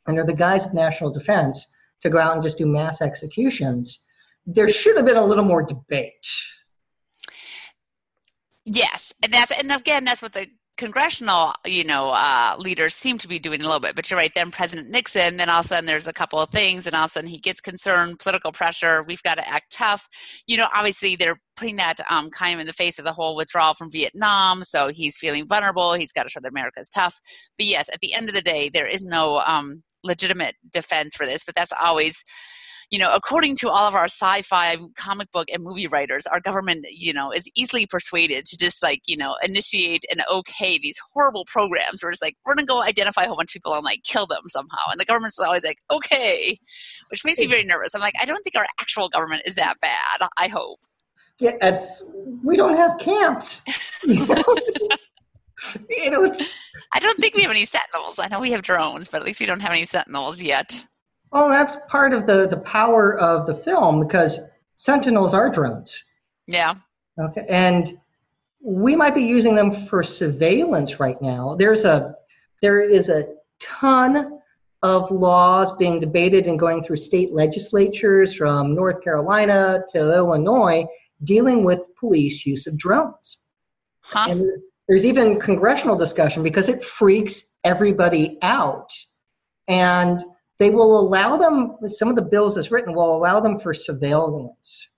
[0.06, 1.66] under the guise of national defense,
[2.02, 4.04] to go out and just do mass executions,
[4.46, 6.26] there should have been a little more debate.
[8.70, 13.26] Yes, and that's and again that's what the congressional, you know, uh, leaders seem to
[13.26, 13.96] be doing a little bit.
[13.96, 14.30] But you're right.
[14.34, 17.04] Then President Nixon, then all of a sudden there's a couple of things, and all
[17.04, 19.02] of a sudden he gets concerned, political pressure.
[19.02, 20.06] We've got to act tough.
[20.46, 23.36] You know, obviously they're putting that um, kind of in the face of the whole
[23.36, 24.64] withdrawal from Vietnam.
[24.64, 25.94] So he's feeling vulnerable.
[25.94, 27.20] He's got to show that America is tough.
[27.56, 31.24] But yes, at the end of the day, there is no um, legitimate defense for
[31.24, 31.42] this.
[31.42, 32.22] But that's always
[32.90, 36.86] you know, according to all of our sci-fi comic book and movie writers, our government,
[36.90, 41.44] you know, is easily persuaded to just like, you know, initiate and okay these horrible
[41.44, 44.02] programs where it's like, we're gonna go identify a whole bunch of people and like
[44.04, 44.90] kill them somehow.
[44.90, 46.58] And the government's always like, okay,
[47.10, 47.94] which makes me very nervous.
[47.94, 50.28] I'm like, I don't think our actual government is that bad.
[50.38, 50.80] I hope.
[51.38, 52.04] Yeah, it's
[52.42, 53.62] we don't have camps.
[54.02, 54.44] you know,
[55.88, 56.42] you know it's,
[56.94, 58.18] I don't think we have any sentinels.
[58.18, 60.84] I know we have drones, but at least we don't have any sentinels yet.
[61.32, 64.40] Well, that's part of the, the power of the film because
[64.76, 66.02] Sentinels are drones.
[66.46, 66.74] Yeah.
[67.18, 67.44] Okay.
[67.48, 67.98] And
[68.60, 71.54] we might be using them for surveillance right now.
[71.54, 72.14] There's a
[72.62, 74.40] there is a ton
[74.82, 80.84] of laws being debated and going through state legislatures from North Carolina to Illinois
[81.24, 83.38] dealing with police use of drones.
[84.00, 84.26] Huh?
[84.30, 88.90] And there's even congressional discussion because it freaks everybody out.
[89.66, 90.20] And
[90.58, 94.88] they will allow them, some of the bills as written will allow them for surveillance,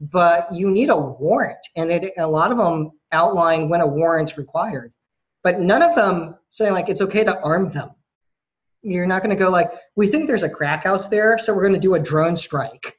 [0.00, 1.58] but you need a warrant.
[1.74, 4.92] And it, a lot of them outline when a warrant's required.
[5.42, 7.90] But none of them say, like, it's okay to arm them.
[8.82, 11.62] You're not going to go, like, we think there's a crack house there, so we're
[11.62, 12.98] going to do a drone strike.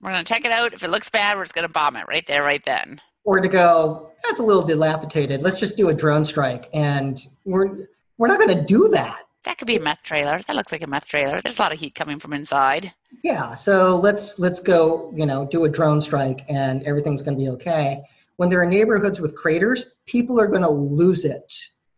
[0.00, 0.72] We're going to check it out.
[0.72, 3.00] If it looks bad, we're just going to bomb it right there, right then.
[3.24, 5.42] Or to go, that's a little dilapidated.
[5.42, 6.68] Let's just do a drone strike.
[6.72, 10.40] And we're, we're not going to do that that could be a meth trailer.
[10.46, 11.40] That looks like a meth trailer.
[11.40, 12.92] There's a lot of heat coming from inside.
[13.22, 17.42] Yeah, so let's let's go, you know, do a drone strike and everything's going to
[17.42, 18.02] be okay.
[18.36, 21.52] When there are neighborhoods with craters, people are going to lose it.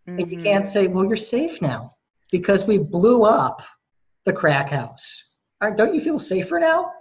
[0.07, 0.21] Mm-hmm.
[0.21, 0.73] And you can't mm-hmm.
[0.73, 1.91] say, "Well, you're safe now
[2.31, 3.63] because we blew up
[4.25, 5.25] the crack house."
[5.77, 6.93] Don't you feel safer now?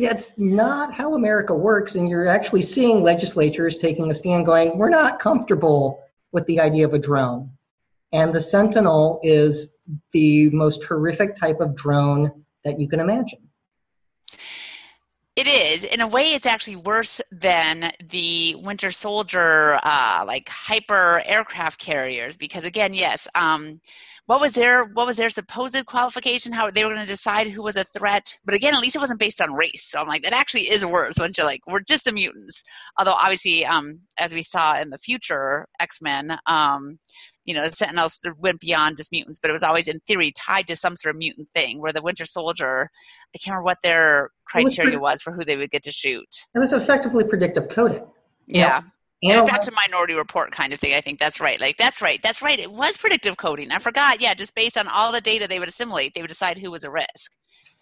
[0.00, 4.88] That's not how America works and you're actually seeing legislatures taking a stand going, "We're
[4.88, 7.50] not comfortable with the idea of a drone."
[8.12, 9.78] And the Sentinel is
[10.12, 13.38] the most horrific type of drone that you can imagine.
[15.36, 15.84] It is.
[15.84, 22.36] In a way, it's actually worse than the Winter Soldier, uh, like hyper aircraft carriers,
[22.36, 23.80] because again, yes, um,
[24.30, 26.52] what was their what was their supposed qualification?
[26.52, 28.38] How they were going to decide who was a threat?
[28.44, 29.82] But again, at least it wasn't based on race.
[29.82, 31.16] So I'm like, that actually is worse.
[31.18, 32.62] Once you're like, we're just the mutants.
[32.96, 37.00] Although obviously, um, as we saw in the future X Men, um,
[37.44, 40.68] you know, the Sentinels went beyond just mutants, but it was always in theory tied
[40.68, 41.80] to some sort of mutant thing.
[41.80, 42.88] Where the Winter Soldier,
[43.34, 46.46] I can't remember what their criteria was, was for who they would get to shoot.
[46.54, 48.06] It was effectively predictive coding.
[48.46, 48.78] Yeah.
[48.78, 48.86] Know?
[49.22, 50.94] It was back to Minority Report kind of thing.
[50.94, 51.60] I think that's right.
[51.60, 52.20] Like that's right.
[52.22, 52.58] That's right.
[52.58, 53.70] It was predictive coding.
[53.70, 54.20] I forgot.
[54.20, 56.84] Yeah, just based on all the data they would assimilate, they would decide who was
[56.84, 57.32] a risk.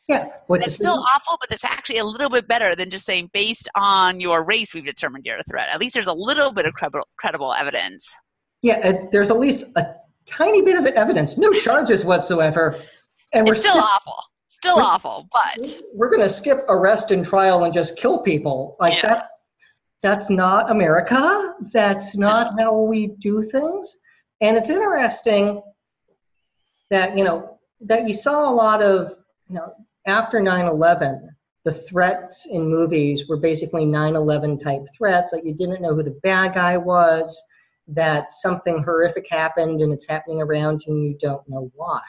[0.09, 3.29] Yeah, so it's still awful, but it's actually a little bit better than just saying
[3.35, 5.68] based on your race, we've determined you're a threat.
[5.70, 8.16] At least there's a little bit of credible, credible evidence.
[8.62, 9.85] Yeah, uh, there's at least a
[10.24, 12.74] tiny bit of evidence, no charges whatsoever,
[13.35, 14.16] and we're still awful.
[14.48, 18.77] Still awful, but we're going to skip arrest and trial and just kill people.
[18.81, 19.11] Like yeah.
[19.11, 19.29] that's
[20.03, 21.55] that's not America.
[21.73, 23.97] That's not how we do things.
[24.41, 25.63] And it's interesting
[26.91, 29.17] that you know that you saw a lot of
[29.49, 29.75] you know
[30.07, 31.29] after 9/11
[31.65, 36.19] the threats in movies were basically 9/11 type threats like you didn't know who the
[36.23, 37.43] bad guy was
[37.89, 42.03] that something horrific happened and it's happening around you and you don't know why.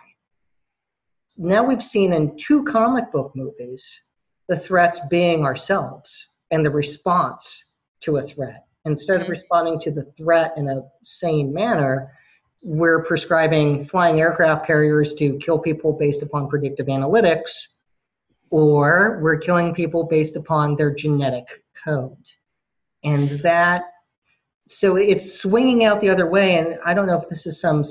[1.38, 4.02] Now we've seen in two comic book movies
[4.47, 7.68] the threats being ourselves and the response
[8.01, 8.65] to a threat.
[8.85, 9.31] Instead of mm-hmm.
[9.31, 12.12] responding to the threat in a sane manner,
[12.62, 17.51] we're prescribing flying aircraft carriers to kill people based upon predictive analytics,
[18.49, 22.17] or we're killing people based upon their genetic code.
[23.03, 23.83] And that
[24.67, 27.83] so it's swinging out the other way, and I don't know if this is some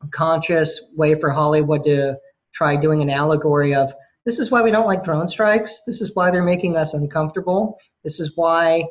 [0.00, 2.16] subconscious way for Hollywood to
[2.52, 3.92] try doing an allegory of
[4.26, 5.80] this is why we don't like drone strikes.
[5.86, 7.78] This is why they're making us uncomfortable.
[8.04, 8.84] This is why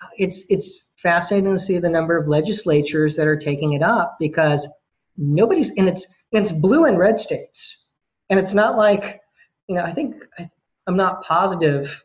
[0.00, 4.16] uh, it's it's fascinating to see the number of legislatures that are taking it up
[4.18, 4.68] because
[5.16, 7.90] nobody's and it's it's blue and red states,
[8.30, 9.20] and it's not like
[9.68, 10.48] you know I think I,
[10.86, 12.02] I'm not positive,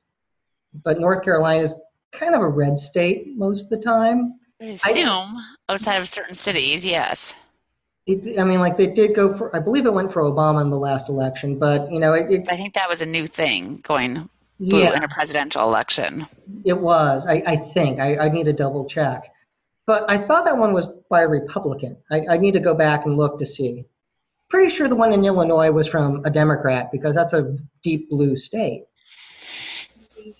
[0.84, 1.76] but North Carolina is
[2.12, 4.40] kind of a red state most of the time.
[4.62, 5.38] I assume
[5.70, 7.34] outside of certain cities, yes.
[8.08, 9.54] It, I mean, like they did go for.
[9.56, 12.48] I believe it went for Obama in the last election, but you know, it, it,
[12.50, 16.26] I think that was a new thing going blue yeah, in a presidential election.
[16.66, 17.26] it was.
[17.28, 19.24] I, I think I, I need to double check,
[19.86, 21.98] but I thought that one was by a Republican.
[22.10, 23.86] I, I need to go back and look to see.
[24.50, 28.38] Pretty sure the one in Illinois was from a Democrat because that's a deep blue
[28.38, 28.86] state.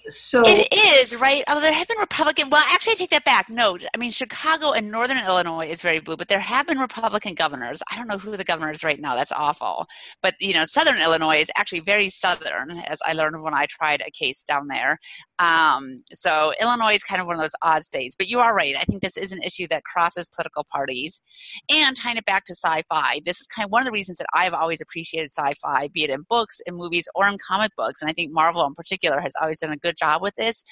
[0.10, 1.44] So It is, right?
[1.48, 3.50] Although there have been Republican, well, actually, I take that back.
[3.50, 7.34] No, I mean, Chicago and Northern Illinois is very blue, but there have been Republican
[7.34, 7.84] governors.
[7.92, 9.16] I don't know who the governor is right now.
[9.16, 9.86] That's awful.
[10.22, 14.02] But, you know, Southern Illinois is actually very Southern, as I learned when I tried
[14.06, 14.98] a case down there.
[15.40, 18.16] Um, so Illinois is kind of one of those odd states.
[18.18, 18.76] But you are right.
[18.78, 21.22] I think this is an issue that crosses political parties.
[21.70, 24.18] And tying it back to sci fi, this is kind of one of the reasons
[24.20, 27.72] that I've always appreciated sci fi, be it in books, in movies, or in comic
[27.76, 28.02] books.
[28.02, 30.64] And I think Marvel in particular has always done a good job with this,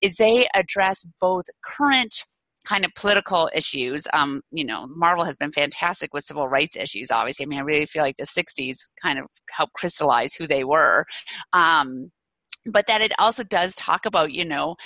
[0.00, 2.24] is they address both current
[2.64, 4.06] kind of political issues.
[4.14, 7.44] Um, you know, Marvel has been fantastic with civil rights issues, obviously.
[7.44, 11.04] I mean, I really feel like the 60s kind of helped crystallize who they were.
[11.52, 12.10] Um,
[12.72, 14.76] but that it also does talk about you know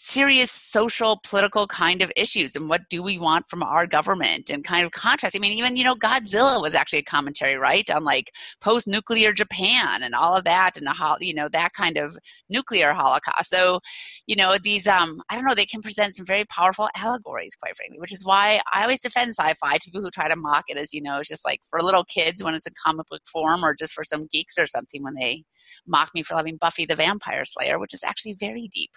[0.00, 4.62] serious social political kind of issues and what do we want from our government and
[4.62, 8.04] kind of contrast i mean even you know godzilla was actually a commentary right on
[8.04, 8.30] like
[8.60, 12.16] post-nuclear japan and all of that and the you know that kind of
[12.48, 13.80] nuclear holocaust so
[14.28, 17.76] you know these um i don't know they can present some very powerful allegories quite
[17.76, 20.76] frankly which is why i always defend sci-fi to people who try to mock it
[20.76, 23.64] as you know it's just like for little kids when it's in comic book form
[23.64, 25.42] or just for some geeks or something when they
[25.86, 28.92] mock me for loving Buffy the Vampire Slayer, which is actually very deep.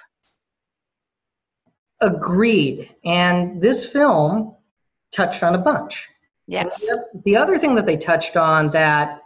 [2.02, 2.94] Agreed.
[3.06, 4.56] And this film
[5.12, 6.10] touched on a bunch.
[6.48, 6.86] Yes.
[7.24, 9.22] The other thing that they touched on that,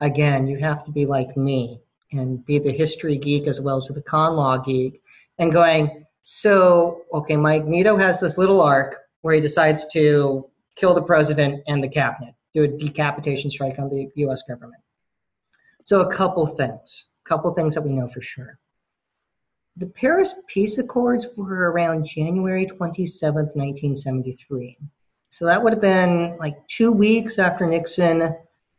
[0.00, 1.80] again, you have to be like me
[2.12, 5.02] and be the history geek as well as the con law geek,
[5.38, 11.02] and going, so, okay, Magneto has this little arc where he decides to kill the
[11.02, 14.82] president and the cabinet, do a decapitation strike on the US government.
[15.84, 18.58] So, a couple things, a couple things that we know for sure.
[19.78, 24.78] The Paris Peace Accords were around January 27th, 1973.
[25.28, 28.34] So that would have been like two weeks after Nixon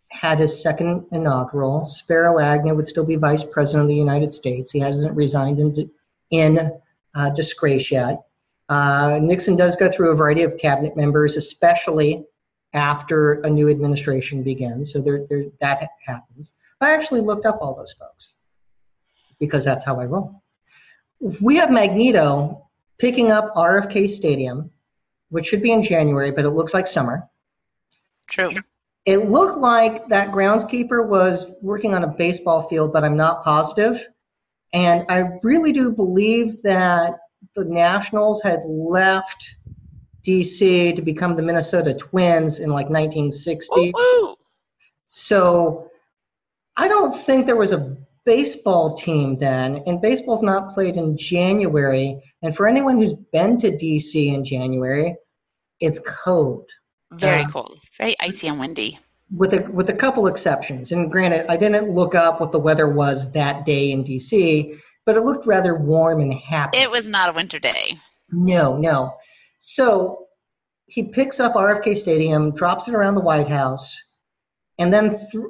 [0.08, 1.86] had his second inaugural.
[1.86, 4.72] Spiro Agnew would still be vice president of the United States.
[4.72, 5.92] He hasn't resigned in,
[6.32, 6.72] in
[7.14, 8.24] uh, disgrace yet.
[8.70, 12.26] Uh, Nixon does go through a variety of cabinet members, especially
[12.74, 14.94] after a new administration begins.
[14.94, 16.54] So there, there, that happens.
[16.82, 18.34] I actually looked up all those folks
[19.40, 20.42] because that's how I roll.
[21.20, 24.72] We have Magneto picking up RFK Stadium,
[25.30, 27.28] which should be in January, but it looks like summer.
[28.28, 28.50] True.
[29.06, 34.06] It looked like that groundskeeper was working on a baseball field, but I'm not positive.
[34.74, 37.20] And I really do believe that
[37.56, 39.56] the Nationals had left
[40.24, 43.94] DC to become the Minnesota Twins in like 1960.
[43.96, 44.36] Woo-woo.
[45.08, 45.90] So
[46.76, 47.96] I don't think there was a
[48.28, 52.22] baseball team then, and baseball's not played in January.
[52.44, 55.16] And for anyone who's been to DC in January,
[55.80, 56.70] it's cold
[57.14, 57.48] Very Yeah.
[57.48, 57.80] cold.
[57.98, 59.00] Very icy and windy.
[59.36, 60.92] with a with a couple exceptions.
[60.94, 64.74] And granted, I didn't look up what the weather was that day in DC,
[65.06, 66.78] but it looked rather warm and happy.
[66.80, 68.00] It was not a winter day.
[68.32, 69.14] No, no.
[69.60, 70.28] So
[70.86, 73.98] he picks up RFK Stadium, drops it around the White House,
[74.80, 75.44] and then th-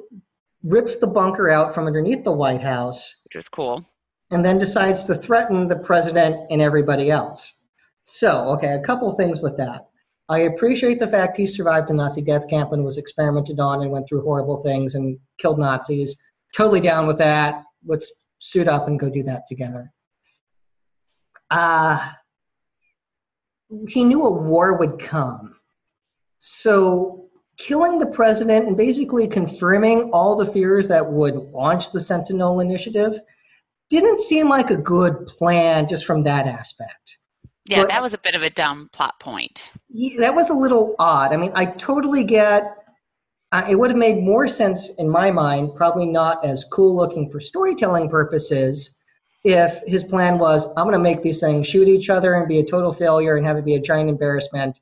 [0.64, 3.84] rips the bunker out from underneath the White House, which was cool.
[4.30, 7.64] and then decides to threaten the president and everybody else.
[8.04, 9.88] So, okay, a couple things with that.
[10.28, 13.90] I appreciate the fact he survived a Nazi death camp and was experimented on and
[13.90, 16.14] went through horrible things and killed Nazis.
[16.54, 17.64] Totally down with that.
[17.86, 19.90] Let's suit up and go do that together.
[21.50, 22.12] Uh,
[23.88, 25.54] he knew a war would come.
[26.38, 27.27] So,
[27.58, 33.18] killing the president and basically confirming all the fears that would launch the Sentinel Initiative
[33.90, 37.18] didn't seem like a good plan just from that aspect.
[37.66, 39.64] Yeah, But- that was a bit of a dumb plot point.
[39.90, 41.32] Yeah, that was a little odd.
[41.32, 42.74] I mean, I totally get.
[43.50, 47.30] Uh, it would have made more sense in my mind, probably not as cool looking
[47.30, 48.98] for storytelling purposes,
[49.44, 52.58] if his plan was, I'm going to make these things shoot each other and be
[52.58, 54.78] a total failure and have it be a giant embarrassment.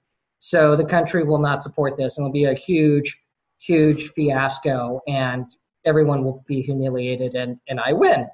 [0.46, 3.20] So the country will not support this and it'll be a huge,
[3.58, 5.44] huge fiasco and
[5.84, 8.28] everyone will be humiliated and, and I win.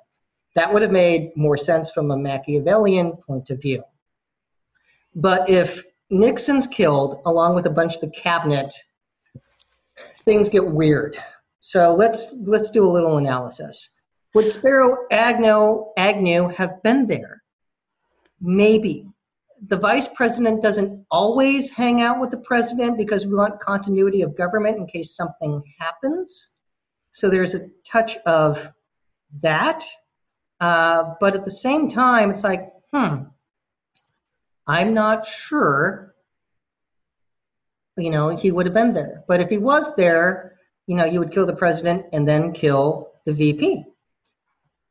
[0.54, 3.82] That would have made more sense from a Machiavellian point of view.
[5.14, 8.74] But if Nixon's killed along with a bunch of the cabinet,
[10.26, 11.16] things get weird.
[11.60, 13.88] So let's let's do a little analysis.
[14.34, 17.42] Would Spiro Agnew, Agnew have been there?
[18.38, 19.06] Maybe.
[19.68, 24.36] The vice president doesn't always hang out with the president because we want continuity of
[24.36, 26.50] government in case something happens.
[27.12, 28.72] So there's a touch of
[29.40, 29.84] that.
[30.60, 33.24] Uh, but at the same time, it's like, hmm,
[34.66, 36.14] I'm not sure,
[37.96, 39.24] you know, he would have been there.
[39.28, 40.56] But if he was there,
[40.86, 43.84] you know, you would kill the president and then kill the VP.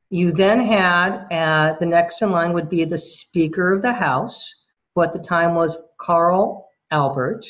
[0.09, 4.60] You then had uh, the next in line would be the Speaker of the House,
[4.95, 7.45] who at the time was Carl Albert,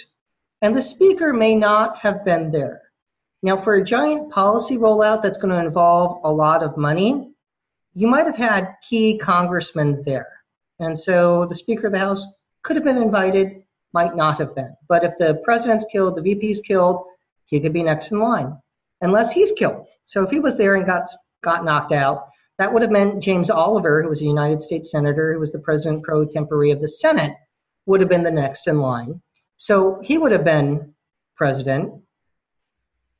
[0.61, 2.81] and the Speaker may not have been there.
[3.43, 7.31] Now, for a giant policy rollout that's going to involve a lot of money,
[7.93, 10.27] you might have had key congressmen there.
[10.79, 12.25] And so the Speaker of the House
[12.61, 13.63] could have been invited,
[13.93, 14.75] might not have been.
[14.87, 17.03] But if the president's killed, the VP's killed,
[17.45, 18.57] he could be next in line,
[19.01, 19.87] unless he's killed.
[20.03, 21.07] So if he was there and got
[21.43, 22.29] got knocked out,
[22.61, 25.57] that would have meant James Oliver, who was a United States senator, who was the
[25.57, 27.33] president pro tempore of the Senate,
[27.87, 29.19] would have been the next in line.
[29.57, 30.93] So he would have been
[31.35, 31.91] president,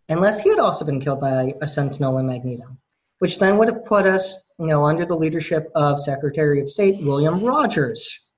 [0.09, 2.77] unless he had also been killed by a sentinel in Magneto,
[3.17, 7.03] which then would have put us, you know, under the leadership of Secretary of State
[7.03, 8.29] William Rogers.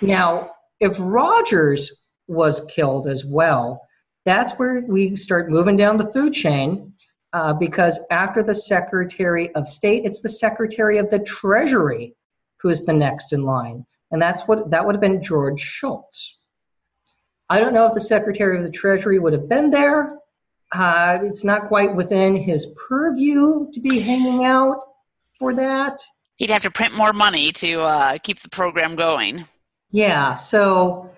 [0.00, 3.82] Now, if Rogers was killed as well,
[4.24, 6.94] that's where we start moving down the food chain
[7.32, 12.14] uh, because after the Secretary of State, it's the Secretary of the Treasury
[12.58, 16.38] who is the next in line, and that's what that would have been George Shultz.
[17.48, 20.18] I don't know if the Secretary of the Treasury would have been there.
[20.72, 24.80] Uh, it's not quite within his purview to be hanging out
[25.38, 26.02] for that.
[26.36, 29.44] He'd have to print more money to uh, keep the program going.
[29.92, 31.10] Yeah, so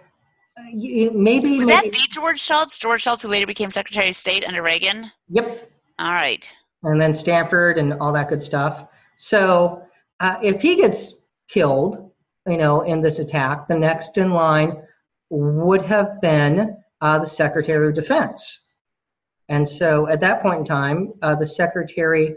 [0.58, 2.78] uh, maybe was maybe, that the George Shultz?
[2.78, 5.10] George Shultz, who later became Secretary of State under Reagan.
[5.30, 6.48] Yep, All right.
[6.82, 8.86] and then Stanford and all that good stuff.
[9.16, 9.82] So
[10.20, 12.12] uh, if he gets killed,
[12.46, 14.82] you know, in this attack, the next in line
[15.30, 18.66] would have been uh, the Secretary of Defense.
[19.48, 22.36] And so at that point in time, uh, the Secretary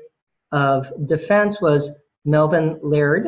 [0.51, 1.89] of Defense was
[2.26, 3.28] Melvin Laird.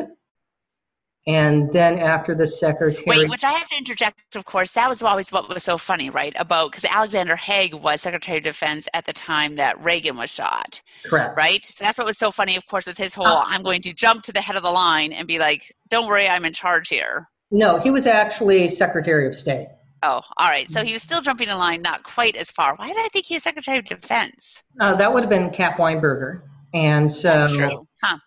[1.26, 4.72] And then after the Secretary, Wait, which I have to interject, of course.
[4.72, 6.34] That was always what was so funny, right?
[6.38, 10.82] About because Alexander Haig was Secretary of Defense at the time that Reagan was shot,
[11.04, 11.64] correct, right?
[11.64, 13.94] So that's what was so funny, of course, with his whole Uh, I'm going to
[13.94, 16.88] jump to the head of the line and be like, don't worry, I'm in charge
[16.88, 17.26] here.
[17.50, 19.68] No, he was actually Secretary of State.
[20.02, 20.70] Oh, all right.
[20.70, 22.74] So he was still jumping in line, not quite as far.
[22.76, 24.62] Why did I think he was Secretary of Defense?
[24.78, 26.42] Uh, that would have been Cap Weinberger.
[26.74, 27.86] And so.
[28.02, 28.18] Huh.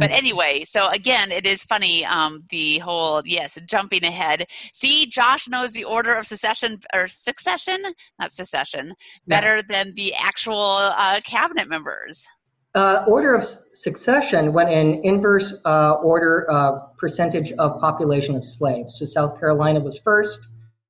[0.00, 2.04] But anyway, so again, it is funny.
[2.06, 4.46] Um, the whole yes, jumping ahead.
[4.72, 7.82] See, Josh knows the order of secession or succession,
[8.18, 8.94] not secession,
[9.26, 9.40] Yeah.
[9.40, 12.26] better than the actual uh, cabinet members.
[12.74, 18.98] Uh, order of succession went in inverse uh, order uh, percentage of population of slaves.
[18.98, 20.38] So South Carolina was first,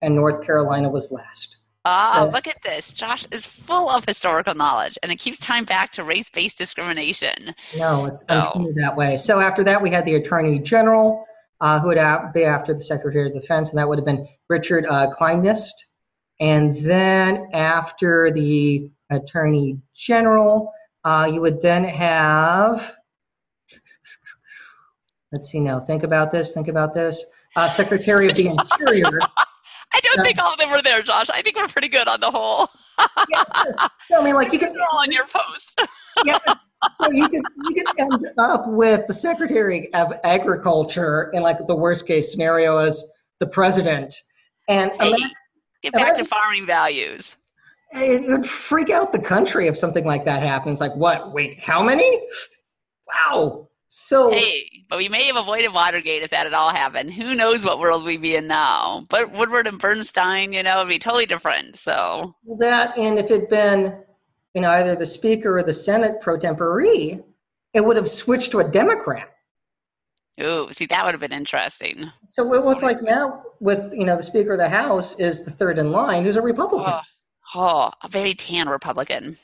[0.02, 1.55] and North Carolina was last.
[1.88, 2.30] Ah, Yeah.
[2.32, 2.92] look at this.
[2.92, 7.54] Josh is full of historical knowledge, and it keeps tying back to race-based discrimination.
[7.76, 8.50] No, it's Oh.
[8.52, 9.16] continued that way.
[9.16, 11.24] So after that, we had the Attorney General,
[11.60, 11.98] uh, who would
[12.34, 15.70] be after the Secretary of Defense, and that would have been Richard uh, Kleindienst.
[16.40, 20.72] And then after the Attorney General,
[21.04, 22.96] uh, you would then have.
[25.30, 25.78] Let's see now.
[25.80, 26.50] Think about this.
[26.52, 27.24] Think about this.
[27.54, 29.20] Uh, Secretary of the Interior.
[30.16, 31.28] I don't think all of them were there, Josh.
[31.30, 32.68] I think we're pretty good on the whole.
[33.28, 33.44] Yes.
[34.08, 35.80] So, I mean, like you can They're all on your post.
[36.24, 36.68] yes.
[36.96, 41.74] So you could you could end up with the Secretary of Agriculture in like the
[41.76, 43.04] worst case scenario as
[43.40, 44.14] the president,
[44.68, 45.30] and Hey, imagine-
[45.82, 47.36] get back to farming values.
[47.92, 50.80] it would freak out the country if something like that happens.
[50.80, 51.32] Like, what?
[51.34, 52.20] Wait, how many?
[53.06, 53.65] Wow.
[53.88, 57.12] So Hey, but we may have avoided Watergate if that had all happened.
[57.12, 59.06] Who knows what world we'd be in now?
[59.08, 61.76] But Woodward and Bernstein, you know, it'd be totally different.
[61.76, 63.96] So, that, and if it'd been,
[64.54, 68.60] you know, either the Speaker or the Senate pro tempore, it would have switched to
[68.60, 69.30] a Democrat.
[70.40, 72.10] ooh, see, that would have been interesting.
[72.26, 75.50] So it was like now with you know the Speaker of the House is the
[75.50, 76.92] third in line, who's a Republican.
[76.92, 77.00] Oh,
[77.54, 79.38] oh, a very tan Republican.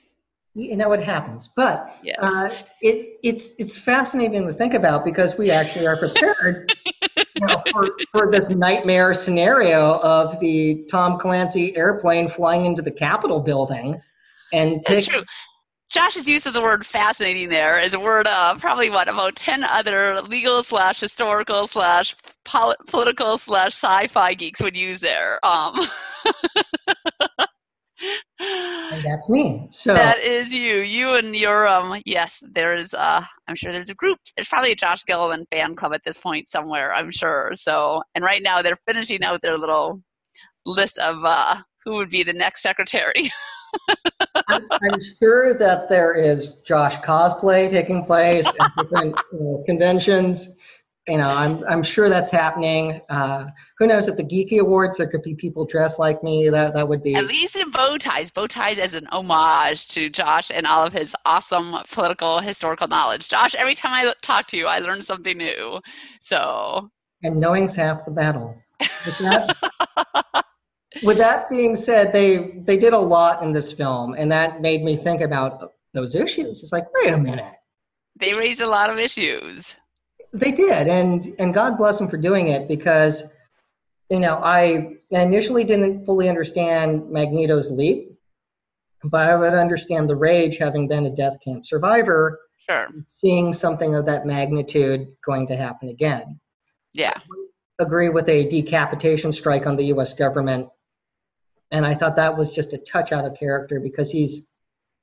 [0.55, 1.49] You know what happens.
[1.55, 2.19] But Yes.
[2.19, 6.73] uh, it, it's it's fascinating to think about because we actually are prepared
[7.17, 12.91] you know, for, for this nightmare scenario of the Tom Clancy airplane flying into the
[12.91, 14.01] Capitol building
[14.53, 15.23] and That's true.
[15.91, 19.63] Josh's use of the word fascinating there is a word of probably what about 10
[19.63, 25.39] other legal slash historical slash political slash sci-fi geeks would use there.
[25.45, 25.87] Um,
[28.41, 29.67] and that's me.
[29.71, 30.77] So that is you.
[30.77, 34.19] You and your um yes, there is uh I'm sure there's a group.
[34.37, 37.53] There's probably a Josh Gilliland fan club at this point somewhere, I'm sure.
[37.55, 40.03] So and right now they're finishing out their little
[40.67, 43.31] list of uh who would be the next secretary.
[44.49, 50.57] I'm, I'm sure that there is Josh cosplay taking place at different know, conventions.
[51.09, 53.01] You know, I'm I'm sure that's happening.
[53.09, 53.47] Uh,
[53.79, 54.07] who knows?
[54.07, 56.49] At the Geeky Awards, there could be people dressed like me.
[56.49, 57.15] That that would be.
[57.17, 58.31] At least in bow ties.
[58.31, 63.29] Bow ties as an homage to Josh and all of his awesome political historical knowledge.
[63.29, 65.81] Josh, every time I talk to you, I learn something new.
[66.21, 66.91] So
[67.23, 68.57] and knowing's half the battle.
[68.81, 70.45] With that,
[71.03, 74.83] with that being said, they they did a lot in this film, and that made
[74.83, 76.63] me think about those issues.
[76.63, 77.55] It's like, wait a minute,
[78.19, 79.77] they raised a lot of issues.
[80.33, 83.23] They did, and and God bless them for doing it because,
[84.11, 88.19] you know, I initially didn't fully understand Magneto's leap,
[89.05, 92.87] but I would understand the rage having been a death camp survivor, Sure.
[93.09, 96.39] seeing something of that magnitude going to happen again.
[96.95, 97.19] Yeah.
[97.79, 100.13] agree with a decapitation strike on the U.S.
[100.15, 100.69] government,
[101.71, 104.49] and I thought that was just a touch out of character because he's,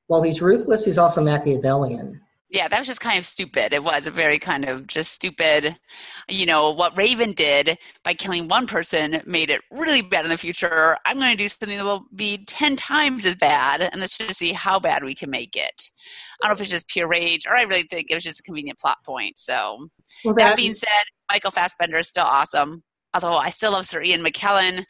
[0.08, 0.86] while he's ruthless.
[0.86, 2.22] He's also Machiavellian.
[2.52, 3.74] Yeah, that was just kind of stupid.
[3.74, 5.78] It was a very kind of just stupid.
[6.28, 10.38] You know, what Raven did by killing one person made it really bad in the
[10.38, 10.98] future.
[11.06, 14.40] I'm going to do something that will be 10 times as bad, and let's just
[14.40, 15.90] see how bad we can make it.
[16.42, 18.40] I don't know if it's just pure rage, or I really think it was just
[18.40, 19.38] a convenient plot point.
[19.38, 19.90] So,
[20.26, 22.84] Well, that being said, Michael Fassbender is still awesome.
[23.14, 24.86] Although I still love Sir Ian McKellen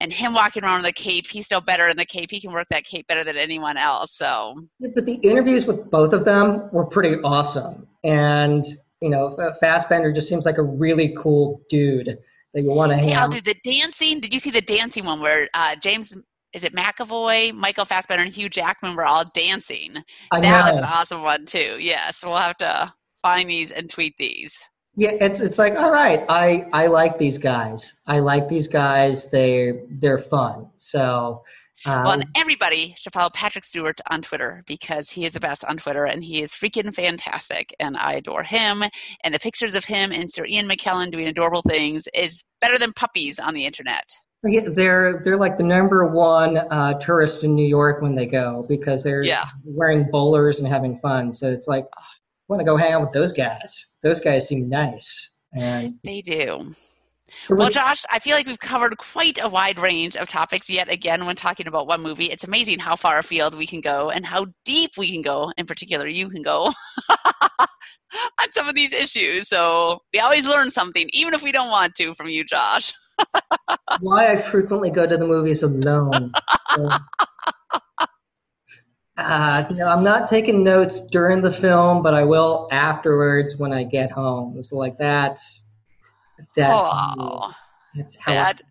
[0.00, 1.26] and him walking around in the cape.
[1.26, 2.30] He's still better in the cape.
[2.30, 4.16] He can work that cape better than anyone else.
[4.16, 7.86] So But the interviews with both of them were pretty awesome.
[8.04, 8.64] And,
[9.00, 12.18] you know, Fassbender just seems like a really cool dude
[12.54, 14.20] that you want to hang yeah, out do the dancing.
[14.20, 16.16] Did you see the dancing one where uh, James?
[16.54, 19.96] Is it McAvoy, Michael Fassbender, and Hugh Jackman were all dancing?
[20.32, 20.70] I That know.
[20.70, 21.76] was an awesome one too.
[21.78, 24.58] Yes, we'll have to find these and tweet these.
[24.98, 26.24] Yeah, it's it's like all right.
[26.28, 27.94] I I like these guys.
[28.08, 29.30] I like these guys.
[29.30, 30.68] They they're fun.
[30.76, 31.44] So
[31.86, 35.64] um, Well, and everybody should follow Patrick Stewart on Twitter because he is the best
[35.64, 37.72] on Twitter and he is freaking fantastic.
[37.78, 38.82] And I adore him.
[39.22, 42.92] And the pictures of him and Sir Ian McKellen doing adorable things is better than
[42.92, 44.10] puppies on the internet.
[44.44, 48.64] yeah, they're they're like the number one uh, tourist in New York when they go
[48.68, 49.44] because they're Yeah.
[49.64, 51.32] wearing bowlers and having fun.
[51.32, 51.86] So it's like
[52.48, 53.96] want to go hang out with those guys.
[54.02, 55.36] Those guys seem nice.
[55.52, 56.74] And They do.
[57.40, 60.90] so Well, Josh, I feel like we've covered quite a wide range of topics yet
[60.90, 62.26] again when talking about one movie.
[62.26, 65.52] It's amazing how far afield we can go and how deep we can go.
[65.56, 66.72] In particular, you can go
[67.10, 69.48] on some of these issues.
[69.48, 72.92] So we always learn something, even if we don't want to, from you, Josh.
[74.00, 76.32] why I frequently go to the movies alone.
[76.76, 76.86] So,
[79.18, 83.72] uh, you know, I'm not taking notes during the film, but I will afterwards when
[83.72, 84.62] I get home.
[84.62, 85.64] So like that's
[86.54, 87.52] that's oh,
[87.96, 88.62] that's how that,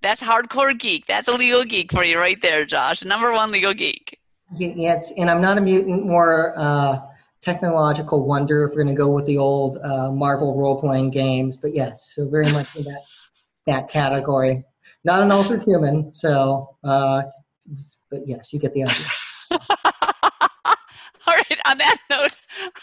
[0.00, 1.04] that's hardcore geek.
[1.04, 3.04] That's a legal geek for you right there, Josh.
[3.04, 4.18] Number one legal geek.
[4.56, 7.00] yeah, and I'm not a mutant, more uh,
[7.42, 11.58] technological wonder if we're going to go with the old uh, Marvel role playing games.
[11.58, 13.02] But yes, so very much in that
[13.66, 14.64] that category.
[15.04, 17.24] Not an altered human, so uh,
[18.10, 19.06] but yes, you get the idea.
[21.68, 22.36] On that note,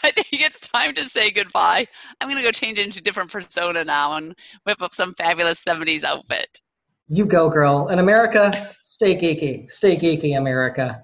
[0.04, 1.86] I think it's time to say goodbye.
[2.20, 4.34] I'm going to go change into a different persona now and
[4.64, 6.60] whip up some fabulous 70s outfit.
[7.08, 7.88] You go, girl.
[7.88, 9.70] And America, stay geeky.
[9.70, 11.02] Stay geeky, America.